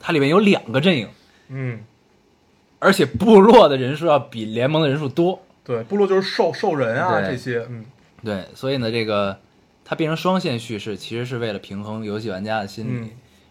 [0.00, 1.08] 它里面有两个阵营，
[1.48, 1.80] 嗯，
[2.78, 5.42] 而且部落的人数要比联盟的人数多。
[5.62, 7.84] 对，部落就是兽兽人啊这些，嗯。
[8.22, 9.38] 对，所以呢，这个
[9.84, 13.10] 它变成双线叙事，其实是为了平衡游戏玩家的心理，嗯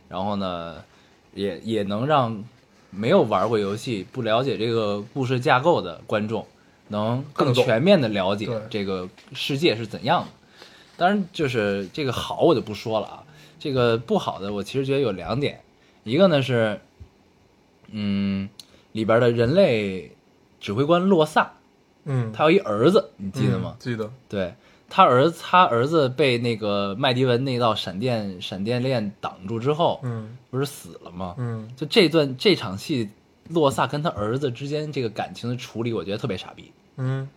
[0.10, 0.84] 然后呢，
[1.34, 2.44] 也也能让
[2.92, 6.46] 没有玩过游戏、不了解这个故事架构的观众，
[6.90, 10.28] 能更全面的了解这个世界是怎样的。
[10.98, 13.24] 当然就是这个好我就不说了啊，
[13.60, 15.62] 这个不好的我其实觉得有两点，
[16.04, 16.80] 一个呢是，
[17.90, 18.48] 嗯，
[18.92, 20.12] 里边的人类
[20.60, 21.54] 指挥官洛萨，
[22.06, 23.80] 嗯，他有一儿子，你记得吗嗯？
[23.80, 24.54] 记得，对
[24.96, 30.38] 他儿子，他儿子被那个麦迪文那道闪电闪电链挡住之后，嗯。
[30.52, 31.34] 不是死了吗？
[31.40, 31.68] 嗯。
[31.76, 33.10] 就这段这场戏，
[33.50, 37.28] 洛萨跟他儿子之间这个感情的处理，我觉得特别傻逼，嗯。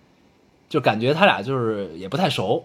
[0.68, 2.62] 就感觉他俩就是也不太熟。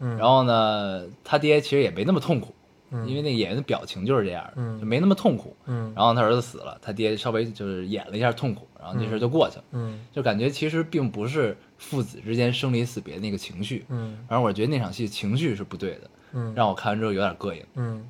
[0.00, 2.52] 嗯，然后呢，他爹其实也没那么痛苦，
[2.90, 3.08] 嗯。
[3.08, 4.44] 因为那演员的表情就是这样
[4.80, 5.54] 就没那么痛苦。
[5.66, 5.92] 嗯。
[5.94, 9.64] 然后他儿子死了，他爹稍微就是演了一下痛苦，然后这事儿就过去了。
[9.70, 10.04] 嗯。
[10.10, 17.62] 就感觉其实并不是父子之间生离死别那个情绪，嗯反正我觉得那场戏情绪是不对的，嗯，让我看完之后有点膈应。
[17.74, 18.08] 嗯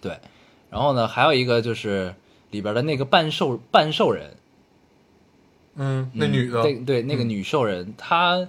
[0.00, 0.18] 对，
[0.70, 2.14] 然后呢，还有一个就是
[2.50, 4.34] 里边的那个半兽半兽人，
[5.76, 8.48] 嗯，那嗯女的，对对，那个女兽人，她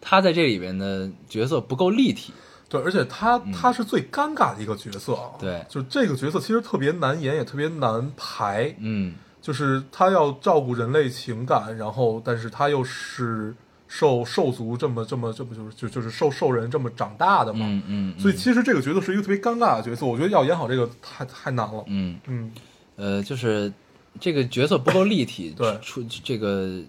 [0.00, 2.32] 她在这里边的角色不够立体，
[2.68, 5.30] 对，而且她她是最尴尬的一个角色啊。
[5.34, 8.74] 嗯对就这个角色其实特别难演，也特别难排。
[8.78, 13.52] 嗯就是她要照顾人类情感，然后但是她又是
[13.94, 17.66] 受兽族这么这么这么就是就就是受兽人这么长大的嘛。
[17.68, 21.84] 嗯嗯，所以其实这个角色是一个特别尴尬的角色，我觉得要演好这个太太难了。
[21.88, 22.18] 嗯。
[22.26, 22.50] 嗯。
[22.96, 23.70] 呃，就是
[24.18, 25.78] 这个角色不够立体，对。
[25.82, 26.80] 出这个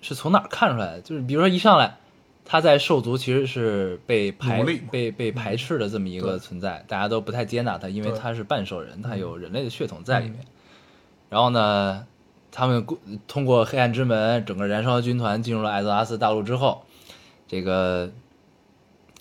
[0.00, 1.00] 是从哪儿看出来的？
[1.02, 1.98] 就是比如说一上来，
[2.46, 10.38] 他在兽族其实是被排被被排斥的这么一个存在，大家都不太接纳他，因为他是半兽人，他有人类的血统在里面。
[10.40, 10.46] 嗯
[11.30, 12.06] 然后呢，
[12.50, 16.82] 他们过通过黑暗之门，整个燃烧军团进入了艾泽拉斯大陆之后，
[17.46, 18.10] 这个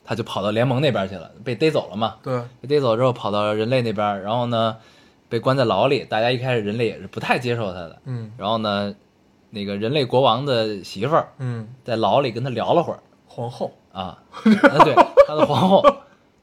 [0.03, 2.15] 他就跑到联盟那边去了，被逮走了嘛。
[2.23, 4.77] 对，被逮走之后跑到人类那边，然后呢
[5.29, 6.05] 被关在牢里。
[6.05, 8.01] 大家一开始人类也是不太接受他的。
[8.05, 8.31] 嗯。
[8.37, 8.95] 然后呢，
[9.49, 12.99] 那个人类国王的媳妇儿嗯，在牢里跟他聊了会儿。
[13.27, 14.95] 皇后，啊，啊对，
[15.27, 15.81] 他的皇后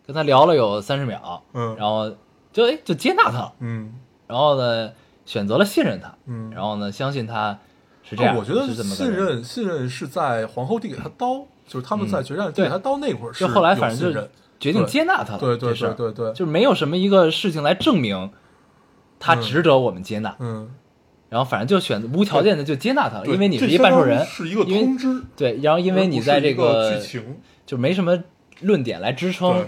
[0.06, 1.74] 跟他聊了有三十秒，嗯。
[1.76, 2.14] 然后
[2.52, 3.94] 就哎就接纳他了，嗯。
[4.28, 4.92] 然后呢
[5.26, 7.58] 选择了信任他，嗯，然后呢相信他
[8.02, 9.10] 是这样，啊我觉得是这么个信。
[9.10, 14.28] 任信任是在皇后递给他刀，就是他们在决战递对给他刀那会儿是就后来反正就
[14.60, 18.30] 决定接纳他了，对对对对对，就没有什么一个事情来证明
[19.18, 20.70] 他嗯值得我们接纳，嗯，
[21.28, 28.22] 然后反正就选择无条件的就接纳他了，因为你是一半兽人，是一个通知，对，然后因为你在这个剧情，就没什么
[28.60, 29.66] 论点来支撑，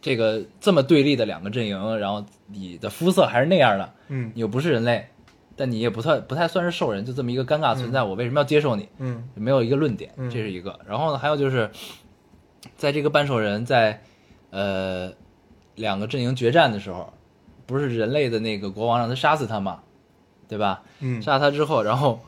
[0.00, 5.08] 这个这么对立的两个阵营，然后你的肤色还是那样的，嗯你又不是人类，
[5.56, 8.88] 但你也不太不太算是兽人，就这么一个尴尬存在，我为什么要接受你？
[8.98, 10.78] 嗯没有一个论点，嗯这是一个。
[10.86, 11.70] 然后呢，还有就是，
[12.76, 14.02] 在这个半兽人在
[14.50, 15.12] 呃
[15.74, 17.12] 两个阵营决战的时候，
[17.66, 19.80] 不是人类的那个国王让他杀死他嘛，
[20.48, 20.82] 对吧？
[21.00, 22.20] 嗯杀他之后，然后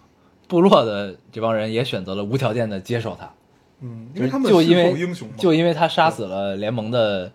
[0.48, 3.32] 部落的这帮人也选择了无条件的接受他，
[3.80, 7.32] 嗯，因就是为他们就因为英雄，就因为他杀死了联盟的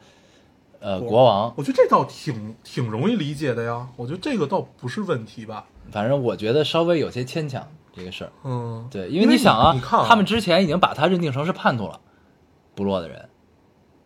[0.79, 1.53] 呃国王。
[1.57, 8.31] 我觉得这倒挺挺容易理解的呀，我觉得这个倒不是问题吧，反正我觉得稍微有些牵强这个事儿。
[8.43, 11.99] 嗯，对，因你为想啊，你看啊他们之前已经把他认定成是叛徒了，
[12.75, 13.29] 部落的人，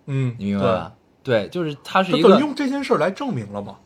[0.06, 0.94] 嗯，你明白吧？
[1.24, 3.78] 对，就是他是他一个用这件事儿来证明了嘛？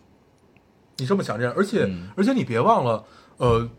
[0.98, 3.04] 你这么想这样，而且、嗯而且你别忘了，
[3.38, 3.70] 呃，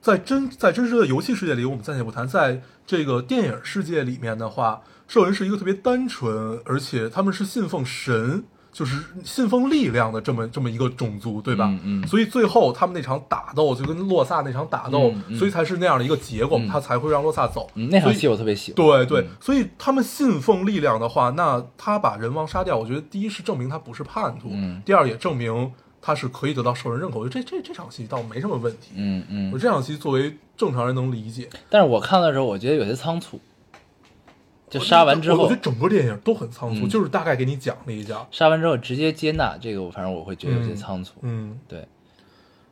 [0.00, 11.66] 在真在真实的游戏世界里，我们暂且不谈，在这个电影世界里面的话，兽人是一个特别单纯，而且他们是信奉神，就是信奉力量的这么这么一个种族，对吧？
[11.66, 17.70] 嗯嗯所以最后他们那场打斗就跟洛萨那场打斗，嗯嗯所以才是那样的一个结果，嗯他才会让洛萨走。
[17.74, 18.76] 嗯，那场戏我特别喜欢。
[18.76, 27.18] 对对，嗯所以他们信奉力量的话，那他把人王杀掉，我觉得第一是证明他不是叛徒，嗯第二也证明他是可以得到兽人认可。
[27.18, 31.48] 我觉得这这这场戏倒没什么问题，嗯嗯我，这场戏作为正常人能理解。
[31.70, 33.40] 但是我看的时候，我觉得有些仓促，
[34.68, 38.26] 就杀完之后我我觉得，整个电影都很仓促，嗯就是大概给你讲了一下。
[38.30, 41.14] 杀完之后直接接纳这个，我反正我会觉得有些仓促。
[41.22, 41.86] 嗯对，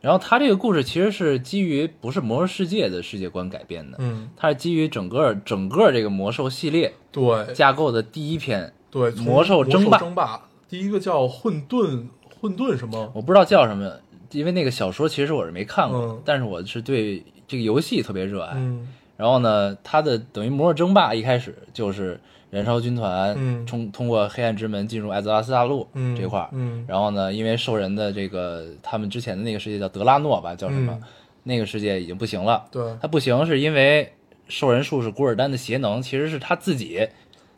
[0.01, 12.07] 然后他这个故事其实是基于不是魔兽世界的世界观改编的，嗯，它是基于整个整个这个魔兽系列对架构的第一篇，对，魔兽争霸争霸，第一个叫混沌
[12.41, 13.09] 混沌什么？
[13.15, 13.89] 我不知道叫什么，
[14.31, 18.51] 因为那个小说其实我是没看过，嗯但是我是对这个游戏特别热爱。
[18.57, 18.85] 嗯
[19.17, 30.93] 然后呢，他的等于魔兽争霸一开始就是燃烧军团嗯通通过黑暗之门进入艾泽拉斯大陆嗯这块儿，嗯然后呢，因为兽人的这个他们之前的那个世界叫德拉诺吧，叫什么？
[31.01, 31.07] 嗯
[31.47, 32.65] 那个世界已经不行了。
[32.71, 34.11] 对，它不行是因为
[34.47, 37.07] 兽人术士古尔丹的邪能，其实是他自己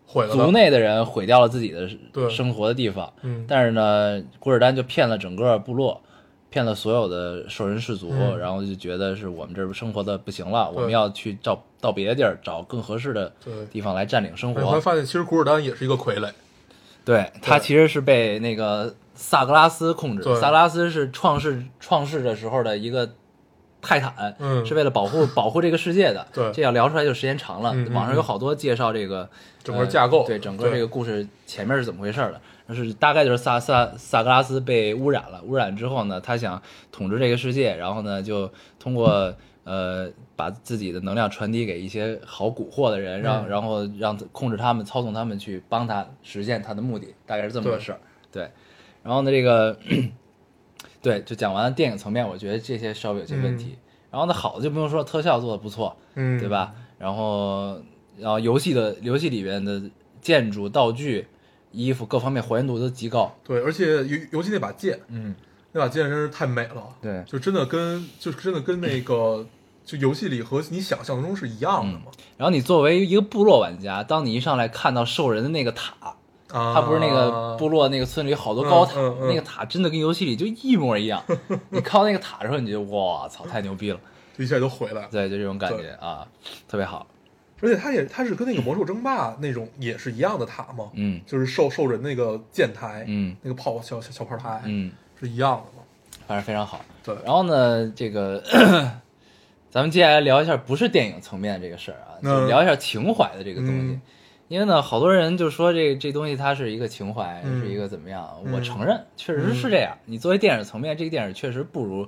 [0.06, 0.34] 毁了。
[0.34, 3.13] 族内的人毁掉了自己的对生活的地方。
[3.22, 6.02] 嗯但是呢，古尔丹就骗了整个部落，
[6.58, 14.82] 骗骗了所有的兽人氏族，嗯然后就觉得是我们这儿生活的不行了，我们要去找到别的地儿找更合适的对地方来占领生哎你会活。
[14.82, 16.32] 发现其实古尔丹也是一个傀儡，
[17.06, 23.08] 对他其实是被那个萨格拉斯控制，对萨格拉斯是创世创世的时候的一个
[23.80, 26.26] 泰坦，嗯是为了保护 保护这个世界的。
[26.34, 29.30] 对这要聊出来就时间长了，网上有好多介绍这个
[29.63, 32.41] 整个架构呃对整个这个故事前面是怎么回事的。
[32.75, 47.99] 就是大概就是萨萨萨格拉斯被污染了，污染之后呢，他想统治这个世界，然后呢，就通过呃把自己的能量传递给一些好蛊惑的人，让、嗯然后让控制他们、操纵他们去帮他实现他的目的，大概是这么个事儿。
[48.32, 48.49] 对，
[49.03, 49.77] 然后呢，这个
[51.01, 53.77] 对，就讲完了电影层面，我觉得这些稍微有些问题。
[54.12, 56.49] 然后呢，好的就不用说，特效做的不错，嗯，对？
[56.49, 56.73] 吧？
[56.97, 57.80] 然后，
[58.17, 59.82] 然后游戏的游戏里边的
[60.21, 61.27] 建筑、道具、
[61.71, 63.36] 衣服各方面还原度都极高。
[63.43, 65.36] 对，而且尤尤其那把剑，嗯，
[65.71, 69.45] 那把剑真是太美了，对就真的跟就是真的跟那个
[69.86, 72.06] 就游戏里和你想象中是一样的嘛。
[72.38, 75.93] 然后你作为一个部落玩家，当你一上来看到兽人的那个塔，
[76.49, 81.23] 啊，它不是那个部落那个村里好多高塔，嗯嗯嗯那个塔真的跟游戏里就一模一样。
[81.69, 83.99] 你靠那个塔的时候，你就哇操，太牛逼了！
[84.38, 85.08] 就一下就回来了。
[85.12, 86.27] 对，就这种感觉啊，
[86.67, 87.08] 特别好。
[87.62, 95.84] 而且它也它是跟那个魔兽争霸那种也是一样的塔嘛，嗯就是兽兽人那个箭台，嗯那个炮小小小炮台，嗯，是一样的嘛。
[96.28, 96.84] 反正非常好。
[97.04, 98.43] 对，然后呢，这个
[99.72, 103.74] 咱们接下来聊一下不是电影层面这个事儿啊，就是聊一下情怀的这个东西。
[103.74, 104.02] 嗯
[104.50, 108.34] 因为呢，好多人就说这这东西它是一个情怀，嗯是一个怎么样？
[108.46, 109.98] 嗯我承认，确实是这样。
[110.06, 112.08] 你作为电影层面，这个电影确实不如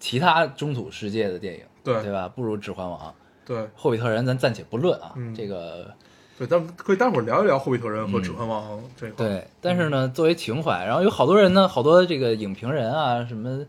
[0.00, 2.26] 其他中土世界的电影，对对吧？
[2.26, 2.98] 不如《指环王》
[3.48, 3.68] 《对。
[3.74, 5.14] 霍比特人》，咱暂且不论啊。
[5.16, 5.34] 嗯。
[5.34, 5.92] 这个
[6.38, 9.26] 对，咱们可以待会儿聊一聊霍比特人和指环王这块。
[9.26, 13.66] 对，但是呢，作为情怀，然后有好多人呢，好多这个影评人啊，什么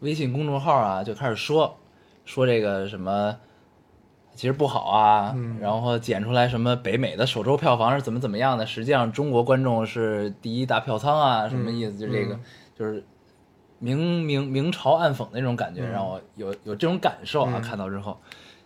[0.00, 1.76] 微信公众号啊，就开始说
[2.24, 3.36] 说这个什么，
[4.34, 5.58] 其实不好啊，嗯。
[5.60, 11.98] 然后剪出来什么北美的首周票房是怎么怎么样的，实际上中国观众是第一大票仓啊，什么意思？
[11.98, 12.40] 就这个，嗯
[12.78, 13.04] 就是
[13.80, 15.90] 明明明嘲暗讽的那种感觉，嗯。
[15.90, 17.60] 让我有有这种感受啊，嗯。
[17.60, 18.18] 看到之后，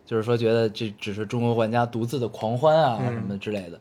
[0.05, 3.81] 就是说觉得这只是中国玩家独自的狂欢啊，嗯什么之类的。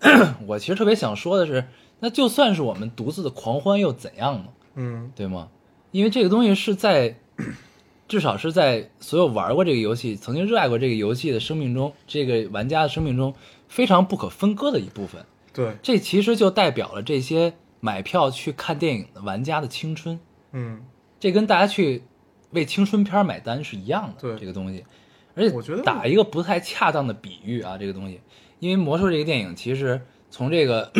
[0.46, 1.64] 我其实特别想说的是，
[2.00, 4.44] 那就算是我们独自的狂欢又怎样呢？
[4.74, 5.48] 嗯对吗？
[5.92, 7.16] 因为这个东西是在，
[8.08, 13.34] 至少是在所有玩过这个游戏、曾经热爱过这个游戏的生命中，这个玩家的生命中
[13.68, 15.24] 非常不可分割的一部分。
[15.52, 20.18] 对，这其实就代表了这些买票去看电影的玩家的青春，
[20.52, 20.82] 嗯，
[21.20, 22.02] 这跟大家去
[22.50, 24.20] 为青春片买单是一样的。
[24.20, 24.84] 对这个东西，
[25.34, 28.20] 而且我觉得打一个不太恰当的比喻啊，这个东西，
[28.58, 30.92] 因为魔兽这个电影其实从这个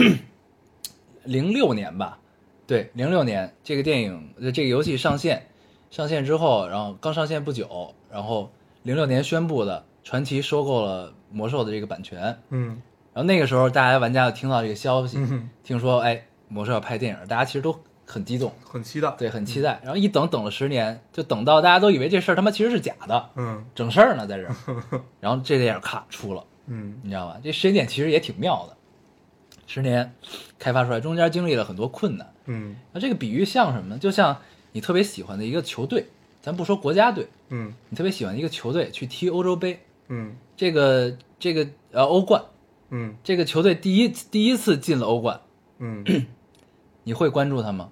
[1.24, 2.18] 零六年吧，
[2.66, 5.46] 对，零六年这个电影呃这个游戏上线，
[5.90, 8.50] 上线之后，然后刚上线不久，然后
[8.82, 12.82] 零六年宣布的传奇收购了魔兽的这个版权，嗯。
[13.12, 19.14] 然后那个时候大家玩家就听到这个消息，嗯，听说哎魔兽要拍电影，大家其实都很激动，很期待。
[19.18, 19.80] 对，很期待。
[19.82, 24.54] 然后一等等了十年，就等到大家都以为这事儿他妈其实是假的，嗯整事儿呢在这儿。
[25.20, 27.40] 然后这电影咔出了，嗯你知道吧？
[27.42, 28.76] 这时间点其实也挺妙的，
[29.66, 30.14] 十年
[30.58, 32.32] 开发出来，中间经历了很多困难。
[32.46, 33.98] 嗯那这个比喻像什么呢？
[33.98, 34.36] 就像
[34.72, 36.06] 你特别喜欢的一个球队，
[36.42, 42.42] 咱不说国家队，嗯你特别喜欢的一个球队去踢欧洲杯，嗯这个这个呃欧冠，
[42.90, 45.40] 嗯这个球队第一第一次进了欧冠，
[45.78, 46.04] 嗯，
[47.04, 47.90] 你会关注他吗？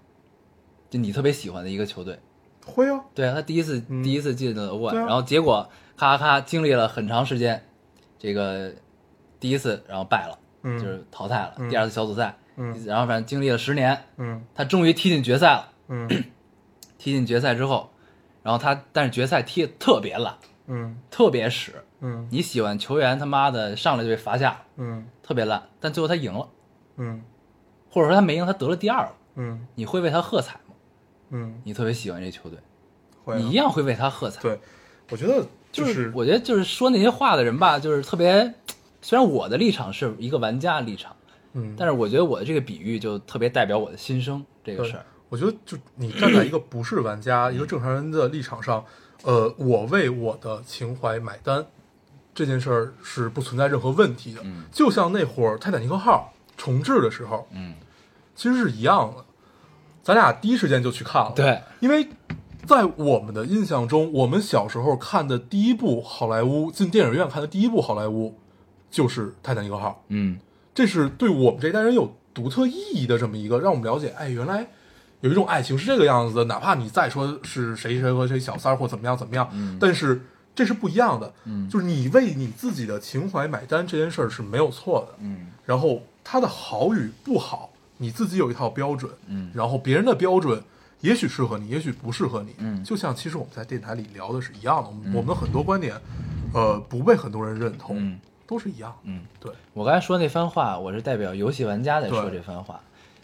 [0.93, 2.19] 就你特别喜欢的一个球队，
[2.67, 3.03] 会啊。
[3.15, 7.65] 对啊，他第一次、嗯第一次进了欧冠，啊然后结果咔咔咔经历了很长时间，
[8.19, 8.71] 这个
[9.41, 15.69] 第一次然后败了，嗯就是淘汰了，嗯第二次小组赛，嗯然后反正经历了十年，嗯他终于踢进决赛了。
[15.89, 16.07] 嗯
[16.99, 17.91] 踢进决赛之后，
[18.43, 21.73] 然后他但是决赛踢得特别烂，嗯特别屎。
[22.01, 26.49] 嗯你喜欢球员他妈的上来就被罚下了，嗯特别烂，但最后他赢了，
[26.97, 27.23] 嗯
[27.91, 30.62] 或者说他没赢，他得了第二了，嗯你会为他喝彩吗？
[31.33, 32.59] 嗯，你特别喜欢这球队，
[33.25, 33.39] 会啊。
[33.39, 34.41] 你一样会为他喝彩。
[34.41, 34.61] 对，
[35.11, 38.55] 我觉得就就是我觉得就是说那些话的人吧，就是特别。
[39.05, 41.17] 虽然我的立场是一个玩家的立场，
[41.55, 45.05] 嗯，但是我觉得我的这个比喻就特别代表我的心声这个对事儿。
[45.29, 48.85] 我觉得就你站在一个不是玩家、一个正常人的立场上，
[49.25, 51.67] 呃，我为我的情怀买单，
[52.33, 54.41] 这件事儿是不存在任何问题的。
[54.45, 57.75] 嗯就像那会儿泰坦尼克号重置的时候，嗯，
[58.37, 59.25] 其实是一样的，
[60.03, 62.09] 咱俩第一时间就去看了。，对，因为
[62.67, 68.39] 在我们的印象中，我们小时候看的第一部好莱坞进电影院看的第一部好莱坞
[68.91, 70.03] 就是泰坦尼克号。
[70.09, 70.39] 嗯。
[70.75, 74.67] 这是对我们这一代人有独特意义的这么一个，让我们了解，哎，原来
[75.21, 79.77] 有一种爱情是这个样子的，哪怕你再说是谁谁和谁小三儿或怎么样怎么样，嗯。
[79.79, 80.23] 但是
[80.55, 81.69] 这是不一样的，嗯。
[81.69, 85.49] 就是你为你自己的情怀买单这件事儿是没有错的，嗯。
[85.67, 87.69] 然后它的好与不好，
[88.03, 90.61] 你自己有一套标准，嗯然后别人的标准
[91.01, 95.95] 也许适合你，也许不适合你，嗯就像其实我们在电台里聊的是一样的，我们我们的很多观点，
[96.53, 102.81] 呃，不被很多人认同，嗯都是一样，嗯，对，我刚才说那番话，我是代表游戏玩家在说这番话。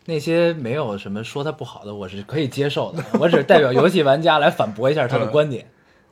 [0.07, 3.05] 那些没有什么说他不好的，我是可以接受的。
[3.21, 5.67] 我只是代表游戏玩家来反驳一下他的观点。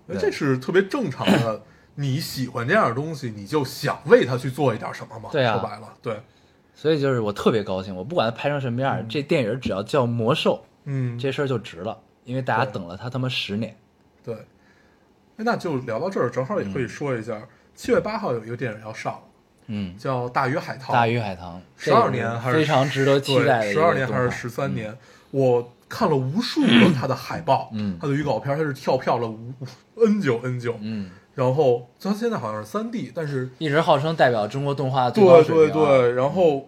[0.04, 1.62] 那这是特别正常的。
[1.98, 5.30] 你喜欢这样的东西，你就想为他去做一点什么嘛？
[5.32, 6.20] 对啊说白了，对，
[6.76, 13.76] 所以就是我特别高兴，我不管它拍成什么样，这电影只要叫魔兽，嗯，这事儿就值了，因为大家等了他他妈十年。
[14.22, 14.36] 对。
[15.38, 17.38] 哎那就聊到这儿，正好也可以说一下，
[17.74, 19.20] 七、月八号有一个电影要上，
[19.66, 20.88] 嗯，叫《大鱼海棠》。
[20.92, 24.96] 大鱼海棠，十二年还是非常值得期待的十二年还是十三年？
[25.30, 29.52] 我看了无数个它的海报，嗯它的预告片，它是跳票了无
[29.96, 35.86] N 久 N 久，嗯，然后它现在好像是三 D，但是一直号称代表中国动画的最高对水平、啊。
[35.86, 36.66] 对对，然后，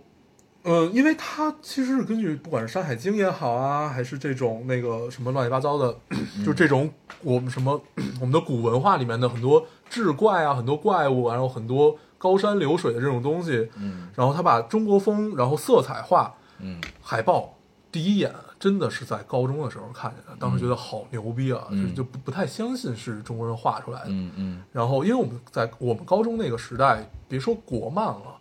[0.64, 6.44] 嗯，因为它其实是根据不管是《山海经》也好啊，还是这种那个什么乱七八糟的，嗯。
[6.44, 6.90] 就这种
[7.22, 7.80] 我们什么
[8.20, 14.08] 我们的古文化里面的很多志怪啊，很多怪物啊，然后很多高山流水的这种东西，嗯。
[14.14, 16.78] 然后他把中国风，然后色彩化，嗯。
[17.00, 17.56] 海报
[17.90, 21.88] 第一眼真的是在高中的时候看见的，当时觉得好牛逼啊，嗯。
[21.94, 24.06] 就就不不太相信是中国人画出来的。
[24.08, 24.62] 嗯嗯。
[24.72, 28.36] 然后，因为我们在我们高中那个时代，别说国漫了，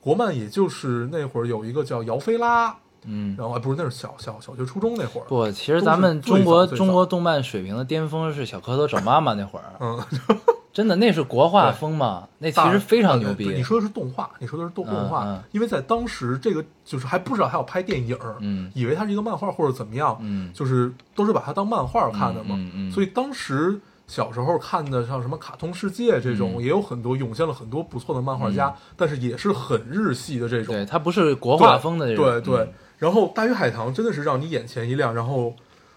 [0.00, 3.34] 国漫也就是那会儿有一个叫姚菲拉，嗯。
[3.38, 9.98] 然后哎不是那是小小小学初中那会儿，不，其实咱们中国中国动漫水平的巅峰是小蝌蚪找妈妈那会儿，嗯，
[10.72, 13.48] 真的那是国画风嘛，那其实非常牛逼。
[13.48, 15.42] 你说的是动画，你说的是动动画，嗯嗯。
[15.52, 18.70] 因为在当时这个就是还不知道还要拍电影，嗯。
[18.74, 20.52] 以为它是一个漫画或者怎么样，嗯。
[20.52, 22.90] 就是都是把它当漫画看的嘛，嗯嗯嗯。
[22.90, 26.62] 所以当时小时候看的像什么《卡通世界》这种，嗯。
[26.62, 32.24] 也有很多涌现了很多不错的漫画家，但是也是很日系的这种，对，它不是国画风的这种。
[32.24, 35.54] 对对，嗯然后《大鱼海棠》真的是让你眼前一亮，然后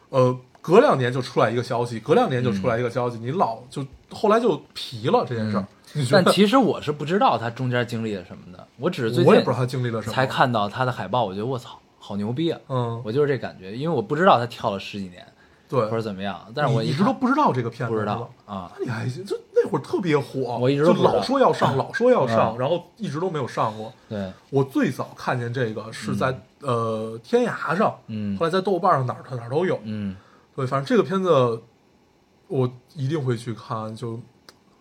[0.10, 5.64] 呃，隔两年就出来一个消息，隔两年就出来一个消息，你老就后来就皮了这件事
[6.12, 10.26] 但其实我是不知道他中间经历了什么的，我只是最近我也不知道他经历了什么，才。
[10.26, 12.60] 看到他的海报，我觉得我操，好牛逼啊！
[12.68, 15.26] 嗯，我就是这感觉，因为我不知道他跳了十几年
[15.70, 18.72] 对，或者怎么样，但是我一直都不知道这个片子，不知道啊。
[18.78, 22.60] 那你还就那会儿特别火，我一直都老说要上，老说要上，嗯。
[22.60, 23.92] 然后一直都没有上过。
[24.10, 29.80] 对，我最早看见这个是在、呃天涯上，嗯后来在豆瓣上哪儿哪儿都有。
[29.84, 30.16] 嗯
[30.56, 31.62] 对，反正这个片子
[32.48, 34.20] 我一定会去看，就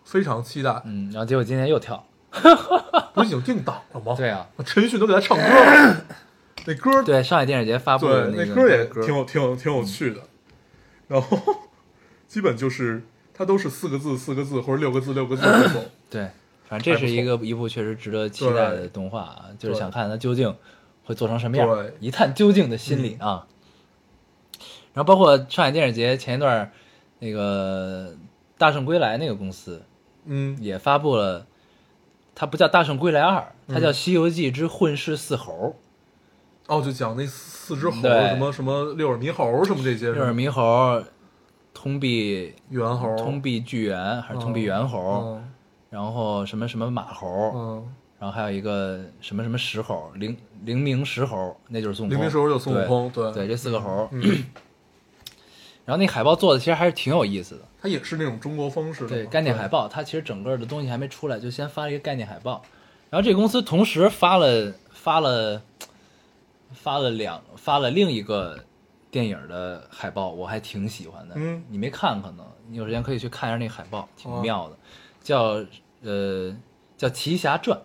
[0.03, 0.81] 非常期待。
[0.85, 2.03] 嗯，然后结果今天又跳，
[3.13, 4.15] 不是已经定档了吗？
[4.17, 6.05] 对啊，陈奕迅都给他唱歌了，
[6.65, 10.21] 那歌对，上海电影节发布的那，个歌也挺有挺有挺有趣的。
[11.07, 11.37] 然后
[12.27, 15.43] 基本就是它都是四个字四个字或者六个字六个字。
[16.09, 16.27] 对，
[16.67, 20.53] 反正这是一个一部确实值得期待的动画啊，就是想看它究竟
[21.07, 23.47] 会做成什么样，一探究竟的心理啊。
[24.93, 26.69] 然后包括上海电影节前一段
[27.19, 28.11] 那个
[28.57, 29.81] 《大圣归来》那个公司
[30.25, 31.47] 嗯，也发布了，
[32.35, 33.39] 它不叫《大圣归来二》，
[33.69, 35.77] 它嗯叫《西游记之混世四猴
[36.67, 41.01] 哦，就讲那四只猴，什么什么六耳猕猴什么这些，》，六耳猕猴、
[41.73, 45.53] 通臂猿猴、通臂巨猿还是通臂猿猴，嗯。
[45.89, 47.87] 然后什么什么马猴，嗯，
[48.19, 52.17] 然后还有一个什么什么石猴，灵灵明石猴，那就是孙悟空。
[52.17, 54.09] 灵明时候有孙悟空，对对，这四个猴。
[54.11, 54.21] 嗯，
[55.85, 57.61] 然后那海报做的其实还是挺有意思的。
[57.79, 62.63] 它也是那种中国风式的，对，概念海报，它其实整个的东西还没出来，就先发了一个概念海报。
[63.11, 65.61] 然后这个公司同时发了发了
[66.71, 68.57] 发了两发了另一个
[69.11, 71.35] 电影的海报，我还挺喜欢的。
[71.37, 74.77] 嗯你没看可能，你有时间可以去看一下那个海报，挺哦妙的，
[75.21, 75.63] 叫
[76.01, 76.51] 呃
[76.97, 77.77] 叫《奇侠传》。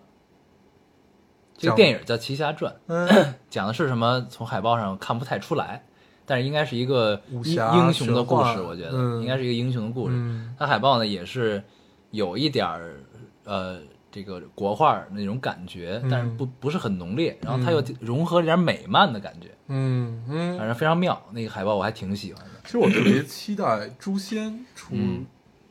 [1.63, 3.09] 这个电影叫《奇侠传》，嗯，
[3.49, 4.27] 讲的是什么？
[4.29, 5.85] 从海报上看不太出来，
[6.27, 10.15] 但是应该是一个英武侠英雄的故事，我觉得、嗯应该是一个英雄的故事。
[10.17, 11.63] 嗯它海报呢也是
[12.11, 12.97] 有一点儿
[13.45, 13.79] 呃
[14.11, 21.21] 这个国画那种感觉，嗯但是不不是很浓烈，然后它又融合了点美漫的感觉，嗯嗯反正非常妙。
[21.31, 22.51] 那个海报我还挺喜欢的。
[22.65, 25.25] 其实我特别期待诛仙出嗯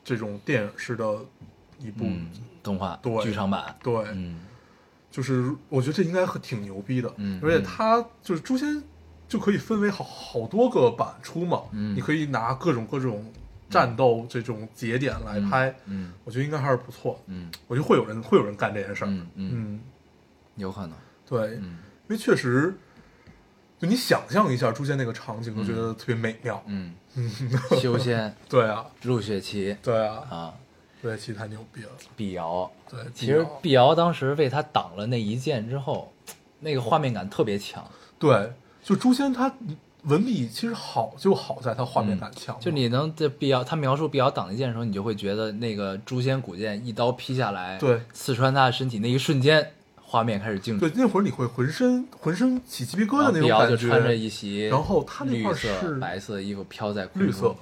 [0.04, 1.04] 这种电影式的
[1.78, 2.28] 一部，嗯，
[2.62, 4.40] 动画对剧场版，对，嗯
[5.12, 8.82] 就是我觉得这应该很挺牛逼的，嗯而且它就是诛仙
[9.28, 13.30] 就可以分为好好多个版出嘛，嗯你可以拿各种各种
[13.70, 19.78] 战斗这种节点来拍，嗯我觉得应该还是不错，嗯我觉得会有人会有人干这件事儿，嗯
[20.56, 20.92] 有可能，
[21.28, 22.74] 对，嗯因为确实
[23.78, 26.62] 就你想象一下诛仙那个场景，都觉得特别美妙。
[26.66, 26.94] 嗯，
[27.80, 30.54] 修仙、对啊，入血期对啊，啊，
[31.02, 31.88] 对，其实太牛逼了。
[32.16, 36.12] 碧瑶，对，其实碧瑶当时为他挡了那一剑之后，
[36.60, 37.84] 那个画面感特别强。
[38.18, 38.52] 对，
[38.84, 39.52] 就诛仙他
[40.04, 50.88] 文笔其实好就好在他画面感强嘛、就你能在碧瑶他描述碧瑶挡一剑的时候，你就会觉得那个诛仙古剑一刀劈下来，对刺穿他的身体那一瞬间，画面开始静止。
[50.88, 57.56] 对那会儿你会浑身浑身起鸡皮疙瘩那种感觉，就穿着一袭，然后他那块是白色的衣服飘在空绿色中，，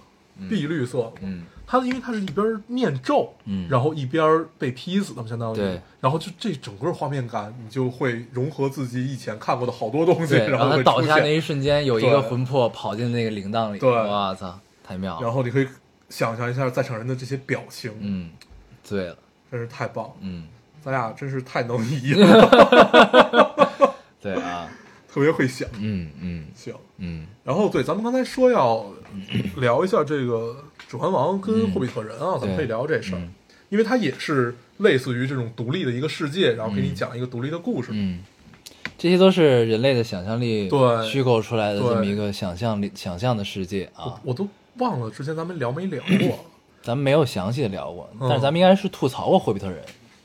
[0.48, 3.68] 碧绿色，嗯，他因为他是一边念咒，嗯。
[3.68, 13.90] 然后一边被劈死的嘛，相当于，对，然后就这整个画面感，你就会融合自己以前看过的好多东西，对，然后倒下那一瞬间，有一个魂魄跑进那个铃铛里，对。
[13.90, 15.66] 我操，太妙了，然后你可以
[16.08, 18.30] 想象一下在场人的这些表情，嗯，
[18.82, 19.16] 醉了，
[19.50, 20.04] 真是太棒。
[20.06, 20.46] 了，嗯，
[20.82, 24.68] 咱俩真是太能移了， 对啊，
[25.12, 25.68] 特别会想。
[25.80, 28.86] 嗯嗯行，嗯然后对，咱们刚才说要
[29.56, 30.56] 聊一下这个
[30.90, 33.32] 《指环王》跟《霍比特人》啊，咱们可以聊这事儿，嗯
[33.70, 37.90] 因为它也是类似于这种独立的一个世界，然后给你讲一个独立的故事。
[37.92, 38.18] 嗯，
[38.98, 44.20] 这些都是人类的想象力对虚构出来的这么一个想象力、想象的世界啊。
[44.24, 44.48] 我都
[44.78, 46.44] 忘了之前咱们聊没聊过。
[46.82, 49.78] 咱们没有详细的聊过，嗯但是咱们应该是吐槽过霍比特人。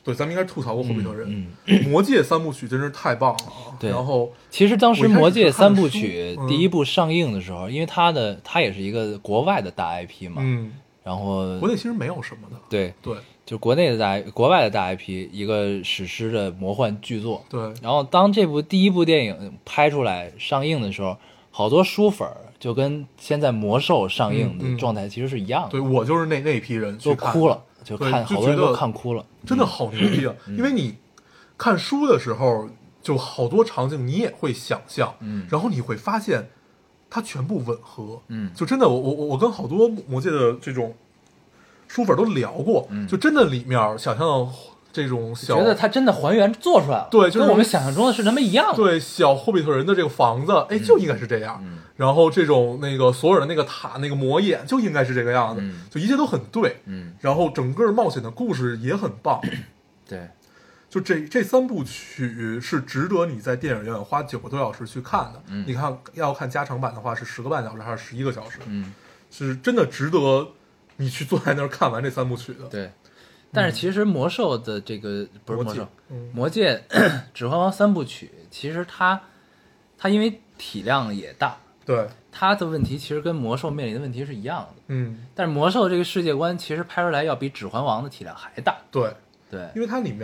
[0.06, 1.28] 对，咱们应该吐槽过《霍比特人》
[1.66, 3.74] 嗯魔戒三部曲真是太棒了啊！
[3.80, 10.72] 对然后其实当时《魔戒》三部曲第一部上映的时候，因为它的它也是一个国外的大 IP 嘛，嗯，
[11.03, 12.56] 然后国内其实没有什么的。
[12.70, 17.43] 对，对就国内的大国外的大 IP，一个史诗的魔幻巨作。
[17.49, 21.18] 对然后当这部第一部电影拍出来上映的时候，
[21.49, 29.25] 好多书粉儿就跟现在魔兽上映的状态其实是一样的，对，我就是那那批人去看都哭了，就对看就觉得好多人都看哭了。
[29.45, 30.36] 真的好牛逼啊！
[30.47, 30.95] 嗯因为你
[31.57, 32.67] 看书的时候，
[33.01, 36.49] 就好多场景你也会想象，嗯然后你会发现
[37.09, 40.93] 它全部吻合，嗯就真的，我我我我跟好多魔界的这种
[41.88, 44.51] 书粉都聊过，嗯就真的里面想象
[44.96, 48.74] 这种小觉得它真的还原做出来了，对就是跟我们想象中的是那么一样。
[48.74, 51.60] 对小霍比特人的这个房子，哎，就应该是这样。
[51.62, 56.78] 嗯然后这种那个所有的那个塔那个魔眼就应该是这个样子，嗯就一切都很对。
[56.86, 59.41] 嗯，然后整个冒险的故事也很棒，
[60.06, 60.28] 对，
[60.89, 65.41] 就这这三部曲是值得你在电影院花九个多小时去看的。
[65.48, 68.60] 嗯你看要看加长版的话是十个半小时还是十一个小时？
[68.68, 68.93] 嗯
[69.32, 70.50] 是真的值得
[70.98, 72.66] 你去坐在那儿看完这三部曲的。
[72.70, 72.91] 对。
[73.56, 76.84] 但是其实魔兽的这个不是魔兽，嗯魔戒
[77.34, 79.20] 指环王三部曲，其实它
[79.97, 84.82] 它因为体量也大，对，它的问题其实跟魔兽面临的问题是一样的。
[84.88, 88.76] 嗯，但是魔兽这个世界观其实拍出来要比指环王的体量还大。
[88.91, 89.12] 对，
[89.49, 90.22] 对，因为它里面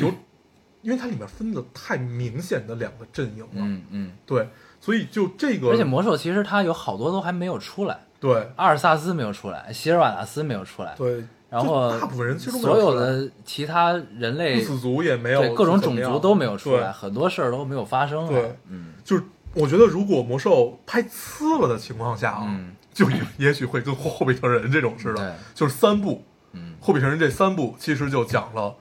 [0.00, 0.14] 有，
[0.82, 3.48] 因为它里面分的太明显的两个阵营了。
[3.56, 4.12] 嗯嗯。
[4.24, 4.48] 对，
[4.80, 18.28] 所以就这个，而且魔兽其实它有好多都还没有出来，对阿尔萨斯没有出来，希尔瓦纳斯没有出来，对，然后大部分人其实所有的其他人类不死族也没有各种种族都没有出来，很多事儿都没有发生啊。
[18.28, 19.22] 对嗯就是
[19.54, 26.22] 我觉得，如果魔兽拍呲了的情况下啊，嗯就也也许会跟霍霍比特人这种似对的，就是三部，
[26.52, 28.74] 嗯霍比特人这三部其实就讲了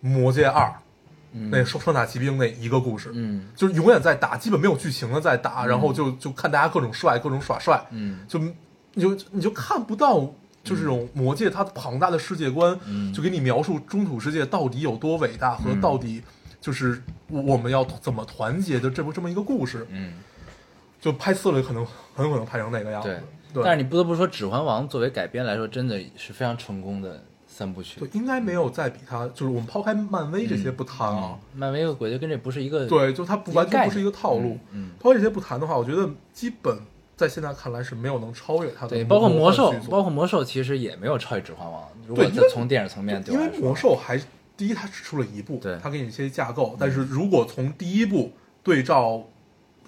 [0.00, 0.68] 魔戒二、
[1.32, 8.40] 嗯那双双塔奇兵那一个故事，嗯就是永远在打，基本没有剧情的在打，然后就就看大家各种帅，各种耍帅，嗯就
[8.94, 10.28] 你就你就看不到。
[10.62, 16.22] 就是这种魔界它庞大的世界观，嗯就给你描述中土世界到底有多伟大和嗯到底
[16.60, 19.86] 就是我们要怎么团结的这么这么一个故事。
[19.90, 20.14] 嗯，
[21.00, 23.08] 就拍四了，可能很有可能拍成那个样子。
[23.08, 23.64] 对。
[23.64, 28.08] 但是你不得不说，《指环王》作为改编来说，真的是非常成功的三部曲对。
[28.12, 34.56] 应该没有再比它，就是我们抛开漫威这些不谈啊，漫威我觉得跟这不是一个对，就它不完全不是一个套路。
[34.70, 36.78] 嗯，抛开这些不谈的话，我觉得基本
[37.20, 38.88] 在现在看来是没有能超越它的。
[38.88, 41.82] 对，包括魔兽，包括括魔兽其实也没有超越《指环王》。
[42.06, 44.20] 如果对从电影层面对因为魔兽还
[44.56, 49.22] 第一，它只出了一部，对它给你一些架构，但是如果从第一部对照。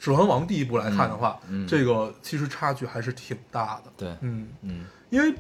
[0.00, 3.92] 指环王第一部来看的话，嗯嗯这个其实差距还是挺大的。
[3.96, 5.32] 对，嗯，嗯因为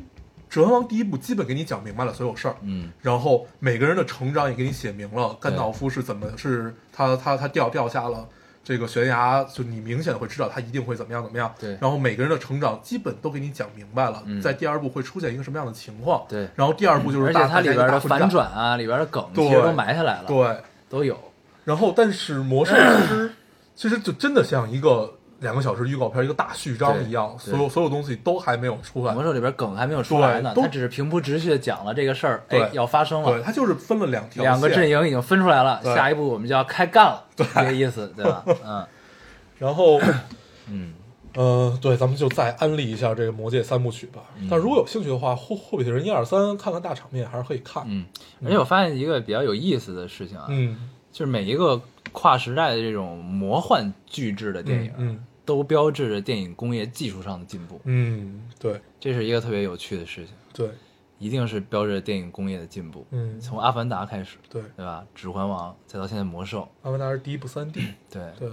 [0.48, 8.28] 指环王第一部基本给你讲明白了所有事儿，嗯然后每个人的成长也给你写明了，甘道夫是怎么是他他他掉掉下了
[8.64, 11.52] 这个悬崖，就你明显的会知道他一定会怎么样怎么样。
[11.58, 16.24] 对然后每个人的成长基本都给你讲明白了，嗯在第二部会出现一个什么样的情况。
[16.28, 20.56] 对然后第二部就是大而且它里边的反，转啊，里边的梗对其实都埋下来了，对。
[20.88, 21.18] 都有。
[21.64, 23.32] 然后但是魔兽其实
[23.74, 25.10] 其实就真的像一个
[25.42, 29.22] 两个小时预告片一个大序章一样，所有所有东西都还没有出来魔。
[29.22, 38.42] 兽里边梗还没有出来呢，对都它只是平铺直叙的讲了这个事儿，要发生对，了，它就是分了两条两个阵营已经分出来了，下一步我们就要开干了， 这个意思，对吧？
[38.64, 38.86] 嗯
[39.58, 40.00] 然后
[40.68, 40.94] 嗯
[41.34, 44.20] 呃，对，咱们就再安利一下这个《魔戒》三部曲吧。
[44.50, 47.82] 但如果有兴趣的话，霍《霍比特人》一二三看看大场面还是可以看。
[47.86, 48.04] 嗯，
[48.44, 51.80] 而且我发现一个比较有意思的事情啊，嗯，就是每一个
[52.12, 58.80] 跨时代的这种魔幻巨制的电影，嗯都标志着电影工业技术上的进步，嗯，对。
[59.00, 60.70] 这是一个特别有趣的事情，对，
[61.18, 63.04] 一定是标志着电影工业的进步。
[63.10, 65.04] 嗯，从《阿凡达》开始，对，对吧？
[65.20, 68.48] 《指环王》，再到现在《魔兽》，《阿凡达》是第一部三 D，对，对，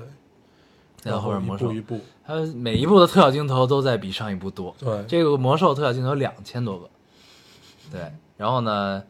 [0.97, 4.75] 再到后边《魔兽一》步一步，它每一部的特效镜头都在比上一部多。
[4.79, 6.89] 对，这个魔兽特效镜头两千多个，
[7.91, 9.03] 对，然后呢，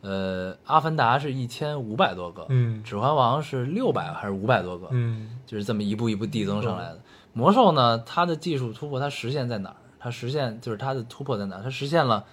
[0.00, 5.38] 呃，阿凡达是一千五百多个，嗯指环王是六百还是五百多个，嗯。
[5.46, 7.00] 就是这么一步一步递增上来的。
[7.32, 9.76] 魔兽呢，它的技术突破，它实现在哪儿？
[9.98, 11.62] 它实现就是它的突破在哪儿？
[11.62, 12.24] 它实现了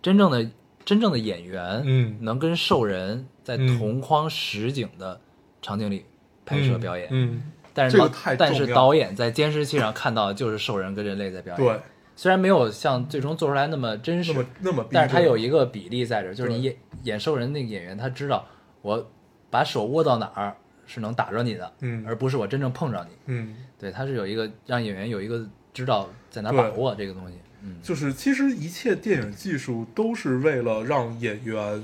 [0.00, 0.48] 真正的
[0.84, 2.16] 真正的演员，嗯。
[2.20, 5.20] 能跟兽人在嗯同框实景的
[5.60, 6.04] 场景里
[6.44, 7.42] 拍摄表演，嗯，
[7.72, 11.80] 但是导这个但是导演在监视器上看到的就是兽人跟人类在表演，对，
[12.16, 18.46] 虽然没有像最终做出来那么真实那么，那么，但是它有一个比例在这儿，就是你演演兽人那个演员，他知道
[18.80, 19.10] 我
[19.50, 20.56] 把手握到哪儿
[20.86, 23.16] 是能打着你的，嗯而不是我真正碰着你。
[23.26, 23.56] 嗯。
[23.78, 27.36] 对，他是有一个让演员有一个知道在哪把握这个东西。
[27.62, 31.82] 嗯，就是其实一切电影技术都是为了让演员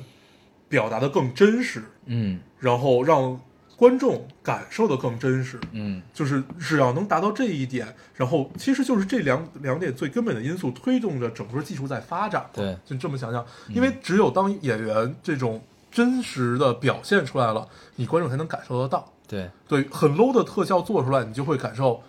[0.69, 3.41] 表达的更真实，嗯然后让
[3.77, 5.59] 观众感受的更真实。
[5.73, 12.49] 嗯就是只要能达到这一点，然后其实就是这两两点最根本的因素推动着整个技术在发展。
[12.53, 15.61] 对就这么想想，因为只有当演员这种
[15.99, 19.13] 真实的表现出来了，你观众才能感受得到。
[19.27, 22.01] 对对，很 low 的特效做出来，你就会感受，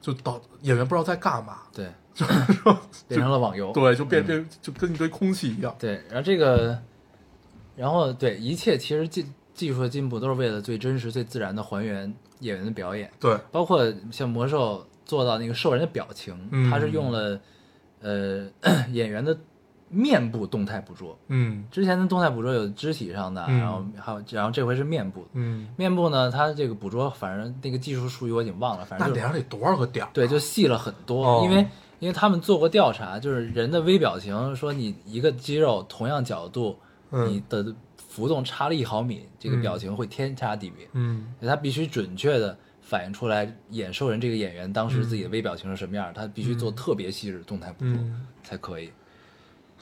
[0.00, 3.70] 就导演员不知道在干嘛，对， 就是说，变成了网游。
[3.72, 5.76] 对，就变变就跟一堆空气一样。
[5.78, 6.78] 对，然后这个，
[7.76, 12.10] 然后对一切其实技技术的进步都是为了最真实、最自然的还原
[12.40, 13.12] 演员的表演。
[13.20, 17.38] 对，包括像魔兽做到那个兽人的表情，嗯它是用了
[18.00, 18.48] 呃
[18.90, 19.38] 演员的
[19.88, 21.18] 面部动态捕捉。
[21.28, 25.28] 嗯之前的动态捕捉有肢体上的，嗯然后还有，然后这回是面部的。
[25.34, 30.10] 嗯，面部呢，它这个捕捉，反正那个技术术语我已经忘了，反正就是那脸上得多少个点儿？
[30.12, 31.24] 对，就细了很多。
[31.24, 31.66] 哦因为
[31.98, 36.76] 因为他们做过调查，就是人的微表情，说你一个肌肉同样角度，
[37.10, 40.86] 嗯你的浮动差了一毫米，这个嗯表情会天差地别。
[40.92, 48.90] 嗯他必须准确的反映出来演兽人这个演员当时自己的微表情是什么样，他必须做特别细致的动态捕捉、嗯，才可以。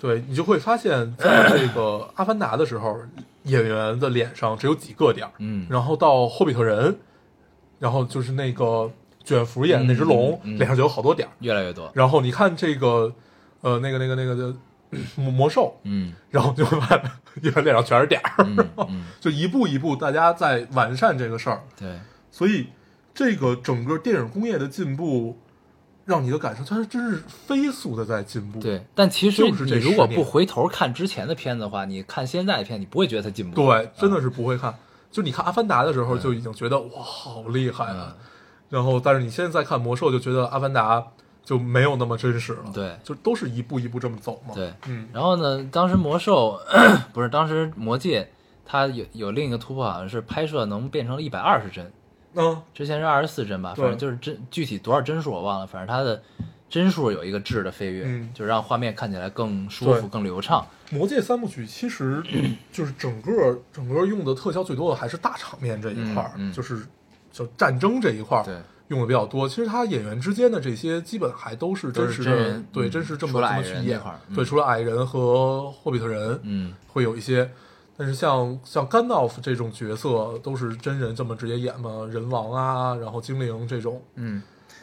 [0.00, 1.80] 对你就会发现，在 这个
[2.16, 2.98] 《阿凡达》的时候，
[3.44, 6.92] 演员的脸上只有几个点儿，嗯，然后到《霍比特人》，
[7.78, 8.90] 然后就是那个
[9.24, 11.30] 卷福演那只龙，嗯嗯嗯脸上就有好多点儿。
[11.40, 11.90] 越来越多。
[11.94, 13.12] 然后你看这个，
[13.62, 14.54] 呃，那个那个那个的
[15.16, 17.02] 魔魔兽，嗯然后就会发现
[17.42, 18.46] 演员脸上全是点儿，
[19.20, 21.62] 就一步一步大家在完善这个事儿。
[21.78, 21.98] 对，
[22.30, 22.66] 所以
[23.14, 25.38] 这个整个电影工业的进步，
[26.04, 28.60] 让你的感受它是真是飞速的在进步。
[28.60, 33.54] 对，但其实就是这你如果不回头看之前的片子的话，你看现在的片，你不会觉得它进步。
[33.54, 34.74] 对，真的是不会看。
[35.10, 38.16] 就你看《阿凡达》的时候，就已经觉得哇，好厉害啊！
[38.68, 41.00] 然后，但是你现在再看《魔兽》，就觉得《阿凡达》
[41.44, 42.64] 就没有那么真实了。
[42.74, 44.52] 对就都是一步一步这么走嘛。
[44.54, 46.58] 对，嗯然后呢，当时魔兽
[47.14, 48.28] 不是当时魔戒，
[48.66, 51.92] 它有有另一个突破，好像是拍摄能变成一百二十帧，
[52.34, 52.62] 嗯。
[52.72, 56.22] 之前是二十四帧吧，反正就是帧具体多少帧数我忘了，反正它的
[56.68, 58.30] 帧数有一个质的飞跃，嗯。
[58.34, 60.66] 就让画面看起来更舒服、更流畅。
[60.96, 62.22] 《魔戒》三部曲其实
[62.72, 66.52] 就是整个整个用的特效最多的还是大场面这一块儿，嗯嗯。
[66.52, 66.86] 就是
[67.32, 68.54] 就战争这一块儿对，
[68.88, 69.48] 用的比较多。
[69.48, 74.00] 其实他演员之间的这些基本还都是真实的，对，嗯真实这么这么去演。
[74.34, 77.50] 对，除了矮人和霍比特人，嗯，会有一些。
[77.96, 84.42] 但是像像甘道夫这种角色都是真人这么直接演吗，人王啊，然后精灵这种，嗯，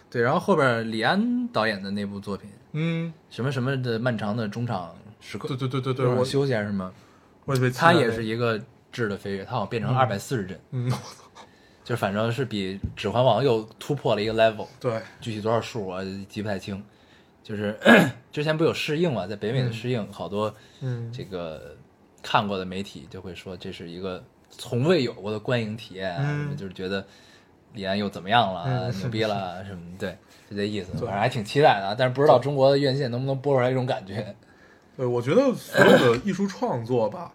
[0.09, 6.91] 对，然后后边李安导演的那部作品，嗯，什么什么的漫长的中场时刻，对对对对对，我休息还是什么，
[7.45, 8.59] 我特别期待它也是一个
[8.91, 10.91] 质的飞跃，他好像变成二百四十帧，嗯，
[11.83, 16.81] 就反正是比《指环王》又突破了一个 level，对，具体多少数我记不太清。
[17.43, 17.75] 就是
[18.31, 21.75] 之前不有试映嘛，在北美的试映，好多嗯，这个
[22.21, 27.05] 看过的媒体就会说这是一个从未有过的观影体验就是觉得
[27.73, 30.17] 李安又怎么样了，嗯牛逼了什么，对，
[30.49, 30.91] 就这意思。
[30.91, 34.35] 对反正还挺期待的啊，但是不知道中国的院线能不能播出来这种感觉。
[34.97, 37.33] 对，我觉得所有的艺术创作吧，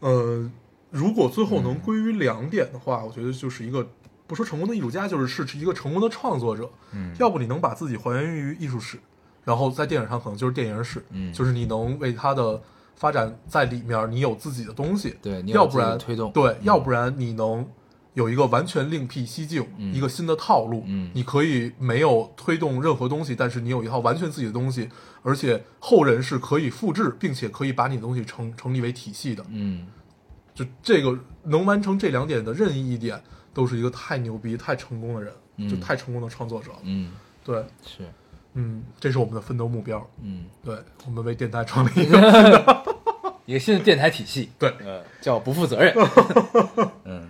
[0.00, 0.50] 呃，
[0.90, 3.88] 如果最后能归于两点的话，我觉得就是一个
[4.26, 6.68] 不说成功的艺术家，就是是一个成功的创作者。
[6.92, 8.98] 嗯要不你能把自己还原于艺术史，
[9.44, 12.60] 然后在电影上可能就是电影史，嗯就是你能为他的
[13.00, 15.16] 发展在里面，你有自己的东西。
[15.22, 17.66] 对你要不然推动对，嗯要不然你能
[18.12, 20.84] 有一个完全另辟蹊径，嗯一个新的套路。
[20.86, 24.90] 嗯你可以没有推动任何东西，但是你有一套完全自己的东西，
[25.22, 29.42] 而且后人是可以复制，并且可以把你的东西成成立为体系的。
[29.48, 29.86] 嗯
[30.52, 33.18] 就这个能完成这两点的任意一点，
[33.54, 36.70] 都是一个太牛逼、太成功的人，嗯就太成功的创作者。
[36.82, 38.04] 嗯，对，是，
[38.54, 40.04] 嗯，这是我们的奋斗目标。
[40.22, 40.76] 嗯，对，
[41.06, 42.84] 我们为电台创立一个，
[43.46, 45.94] 一个新的电台体系，对呃，叫不负责任，
[47.04, 47.28] 嗯，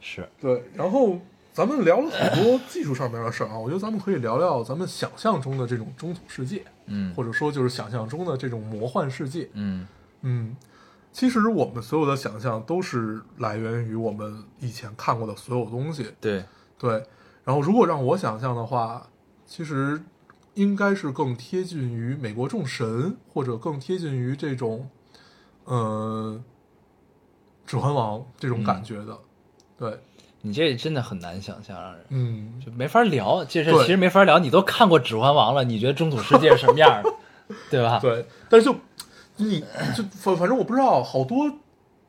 [0.00, 0.64] 是，对。
[0.74, 1.18] 然后
[1.52, 9.48] 咱们聊了很多技术上面的事儿啊，我觉得咱们可以聊聊咱们想象中的这种中土世界，嗯或者说就是想象中的这种魔幻世界。
[9.52, 9.86] 嗯
[10.22, 10.56] 嗯，
[11.12, 16.10] 其实我们所有的想象都是来源于我们以前看过的所有东西。
[16.20, 16.44] 对，
[16.78, 17.04] 对，
[17.44, 19.06] 然后如果让我想象的话，
[19.46, 20.00] 其实
[20.58, 24.90] 应该是更贴近于美国众神，或者更贴近于这种，
[25.64, 26.40] 呃，
[27.64, 29.16] 指环王这种感觉的。
[29.78, 30.00] 对，
[30.40, 37.14] 你这真的很难想象，让人嗯，就没法聊，这事其实没法聊，你都看过《指环王》了，你觉得中土世界是什么样的，
[37.70, 38.00] 对吧？
[38.00, 38.74] 对，但是就
[39.36, 39.60] 你
[39.96, 41.48] 就反反正我不知道，好多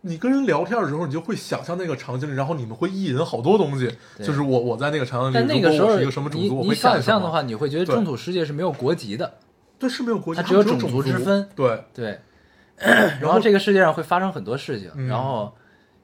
[0.01, 3.93] 你跟人聊天的时候，你就会想象那个场景里，然后你们会意淫好多东西。
[4.17, 9.37] 就是我我在那个场景里，但那个时候是一个什么种族，我你想象的话，，你会觉得对中土世界是没有国籍的，
[9.77, 12.19] 对是没有国籍，它只有种种族之分对，对。
[13.19, 15.53] 然后这个世界上会发生很多事情，嗯然后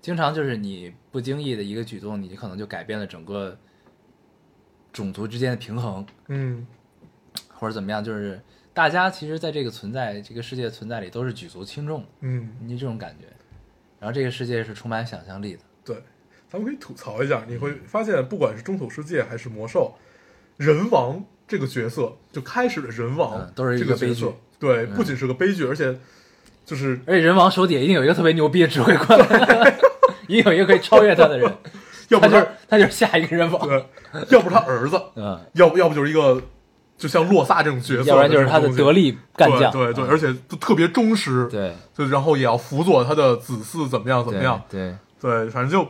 [0.02, 3.58] 经常就是你不经意的一个举动，你可能就改变了整个
[4.92, 6.68] 种族之间的平衡，嗯
[7.54, 8.42] 或者怎么样，就是
[8.74, 13.28] 大家其实在这个存在这个世界存在里都是举足轻重，嗯，你这种感觉。
[14.00, 15.96] 然后这个世界是充满想象力的，对，
[16.50, 19.96] 咱们可以吐槽一下，你会发现，不管是中土世界还是魔兽，
[20.58, 24.26] 人王这个角色，就开始的人王、嗯都是一个悲剧，
[24.60, 25.98] 对，嗯不仅是个悲剧，而且
[26.66, 29.20] 就是而且人王手底下一定有一个特别牛逼的指挥官，
[30.28, 31.52] 一定有一个可以超越他的人，
[32.10, 33.86] 要不他就是他就是下一个人王，对，
[34.30, 36.42] 要不是他儿子，嗯，要不要不就是一个
[36.98, 41.76] 就像洛萨这种角色，要不然就是他的得力干将，对对对，嗯而且都特别忠实，对。
[41.94, 45.90] 就然后也要辅佐他的子嗣怎么样怎么样，对对，反正就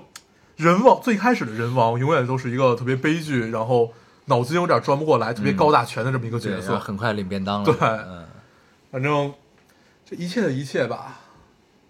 [0.56, 3.92] 人王最开始的人王永远都是一个特别悲剧，然后
[4.26, 6.80] 脑筋有点转不过来，特别高大全的这么一个，角色。
[6.80, 8.26] 很快领便当了，对嗯。
[8.92, 9.34] 反正
[10.06, 11.20] 这一切的一切吧，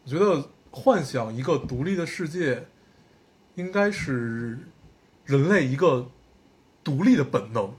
[0.06, 2.66] 我觉得幻想一个独立的世界，
[3.56, 4.58] 应该是
[5.26, 6.08] 人类一个
[6.84, 7.72] 独立的本能，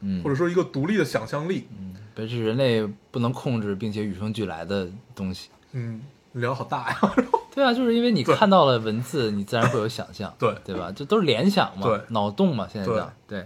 [0.00, 1.68] 嗯，或者说一个独立的想象力。
[1.78, 5.48] 嗯这是人类不能控制并且与生俱来的东西。
[5.72, 6.98] 嗯，聊好大呀。
[7.54, 10.92] 对啊，就是因为你看到了文字，你自然会有想象，对对吧？
[10.94, 13.38] 这都是联想嘛，对脑洞嘛，现在讲对。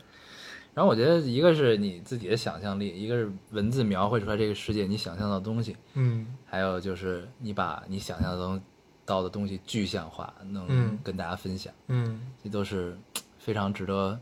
[0.73, 8.61] 然后我觉得一个是你自己的想象力，一个是文字描绘出来这个世界你想象到的东西，嗯还有就是你把你想象东
[9.05, 12.99] 到的东西具象化，能嗯跟大家分享，嗯这都是
[13.39, 14.19] 非常值得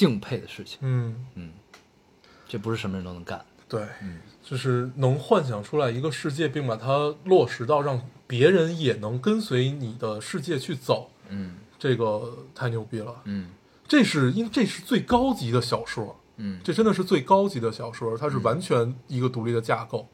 [0.00, 0.78] 敬佩的事情。
[0.80, 1.50] 嗯，嗯，
[2.48, 3.44] 这不是什么人都能干的。
[3.68, 13.14] 对，嗯就是能幻想出来一个世界，并把它落实到让别人也能跟随你的世界去走，嗯这个太牛逼了。
[13.24, 13.50] 嗯
[13.86, 20.08] 这是因这是最高级的小说，嗯，这真的是最高级的小说，它是完全一个独立的架构。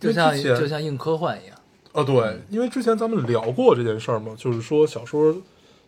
[0.00, 1.56] 就像就像硬科幻一样。
[1.92, 5.34] 啊，对，因为之前咱们聊过这件事儿嘛，就是说小说，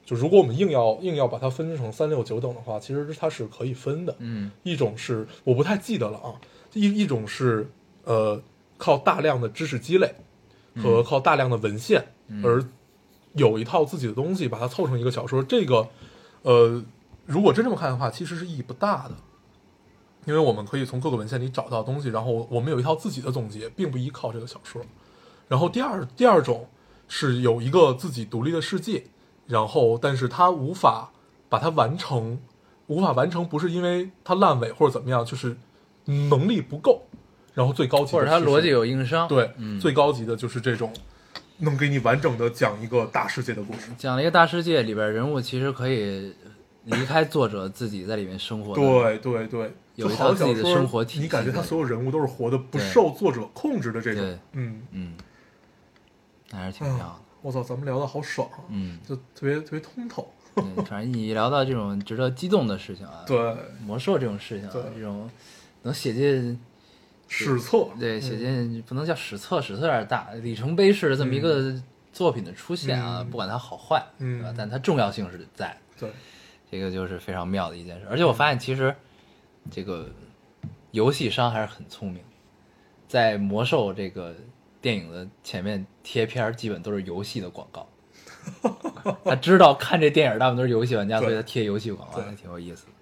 [0.05, 4.15] 就如果我们硬要硬要把它分成三六九等的话，其实它是可以分的。
[4.19, 6.35] 嗯一种是我不太记得了啊，
[6.73, 7.71] 一一种是
[8.05, 8.43] 呃
[8.77, 10.15] 靠大量的知识积累
[10.77, 12.05] 和靠大量的文献、
[12.43, 12.65] 而
[13.35, 15.43] 有一套自己的东西，把它凑成一个小说。
[15.43, 15.89] 这个
[16.43, 16.83] 呃，
[17.27, 19.15] 如果真这么看的话，其实是意义不大的，
[20.25, 24.83] 因为我们可以从各个文献里找到东西，然后我们有一套自己的总结，并不依靠这个小说。
[25.47, 26.69] 然后第二第二种
[27.07, 29.05] 是有一个自己独立的世界，
[29.51, 31.11] 然后但是它无法
[31.49, 32.39] 把它完成，
[32.87, 35.57] 无法完成不是因为它烂尾或者怎么样，就是
[36.05, 37.03] 能力不够。
[37.53, 39.27] 然后最高级或者它逻辑有硬伤。
[39.27, 40.93] 对，嗯，最高级的就是这种
[41.59, 43.91] 能给你完整的讲一个大世界的故事。
[43.99, 46.33] 讲了一个大世界里边人物其实可以
[46.85, 48.81] 离开作者自己在里面生活的。
[48.81, 54.39] 对对对，有一套自己的生活体系你感觉他所有人物都是活的不受作者控制的这种对。
[54.53, 55.15] 嗯，嗯，
[56.51, 57.30] 那还是挺哎呀妙的。
[57.43, 60.31] 我操，咱们聊的好爽啊，嗯，就特别特别通透。
[60.57, 65.31] 嗯反正你聊到这种值得激动的事情啊，对，魔兽这种事情啊对，这种
[65.83, 66.61] 能写进
[67.29, 71.73] 史册，对写嗯进不能叫史册，史册有点大，里程碑式的这么一个
[72.13, 74.55] 作品的出现啊，嗯不管它好坏，嗯对吧？
[74.59, 75.75] 但它重要性是在。
[75.97, 76.11] 对，
[76.69, 78.07] 这个就是非常妙的一件事。
[78.11, 78.95] 而且我发现，其实
[79.71, 80.11] 这个
[80.91, 82.21] 游戏商还是很聪明，
[83.07, 84.35] 在魔兽这个
[84.81, 87.87] 电影的前面贴片儿，基本都是游戏的广告，
[89.25, 92.93] 他知道看这电影大部分都是游戏玩家，所以他贴游戏广告，还挺有意思的。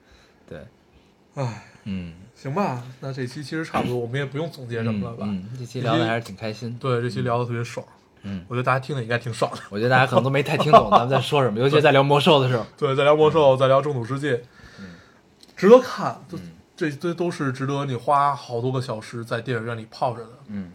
[0.49, 5.27] 对，唉，嗯，行吧，那这期其实差不多，我们也不用总结什么了吧？
[5.29, 6.77] 嗯，这期聊的还是挺开心。
[6.81, 7.87] 对，这期聊的特别爽，
[8.23, 9.59] 嗯我觉得大家听的应该挺爽的。
[9.71, 12.67] 我觉得大家可能都没太听懂咱们在 说什么，尤其在聊魔兽的时候。
[12.77, 14.43] 对，在聊魔兽，在聊中土世界，
[15.57, 16.21] 值得看，
[16.77, 20.31] 这这都是值得你花好多个小时在电影院里泡着的。
[20.47, 20.71] 嗯，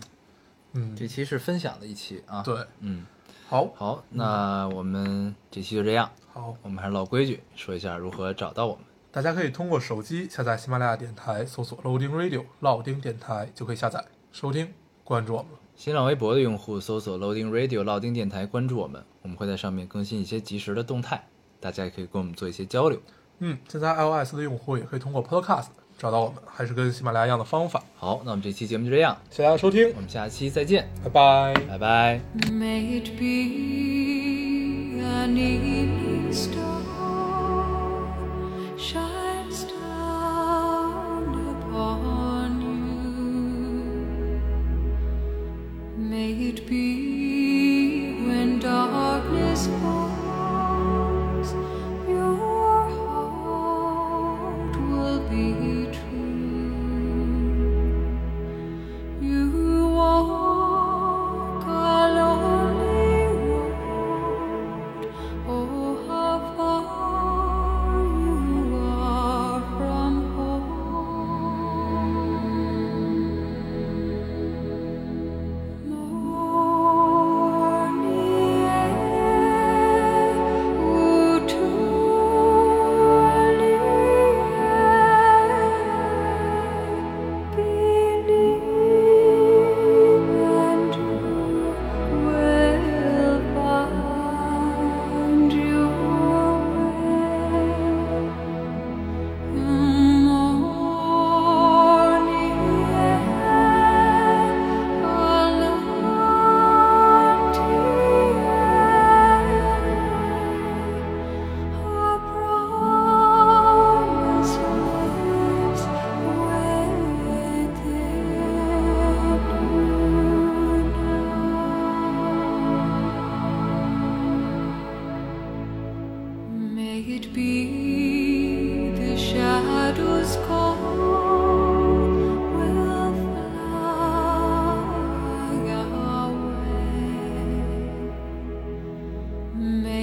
[0.74, 3.06] 嗯，这期是分享的一期啊。，对，嗯，
[3.48, 6.10] 好，好，那我们这期就这样。
[6.32, 8.84] 好，我们还是老规矩，说一下如何找到我们。
[9.12, 15.52] 大家可以通过手机下载喜马拉雅电台，搜索 Loading Radio 老丁电台，就可以下载收听，关注我们。
[15.76, 21.28] 新浪微博的用户搜索 Loading Radio 老丁电台，关注我们，我们会在上面更新一些及时的动态，
[21.60, 23.00] 大家也可以跟我们做一些交流。
[23.38, 25.68] 嗯，现在 iOS 的用户也可以通过 Podcast
[25.98, 27.84] 找到我们，还是跟喜马拉雅一样的方法。
[27.96, 31.54] 好，那我们这期节目就这样，谢谢大家收听我，们下期再见，拜拜。
[31.70, 32.20] 拜拜。
[32.52, 35.38] May it be an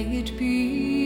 [0.03, 1.00] may it be.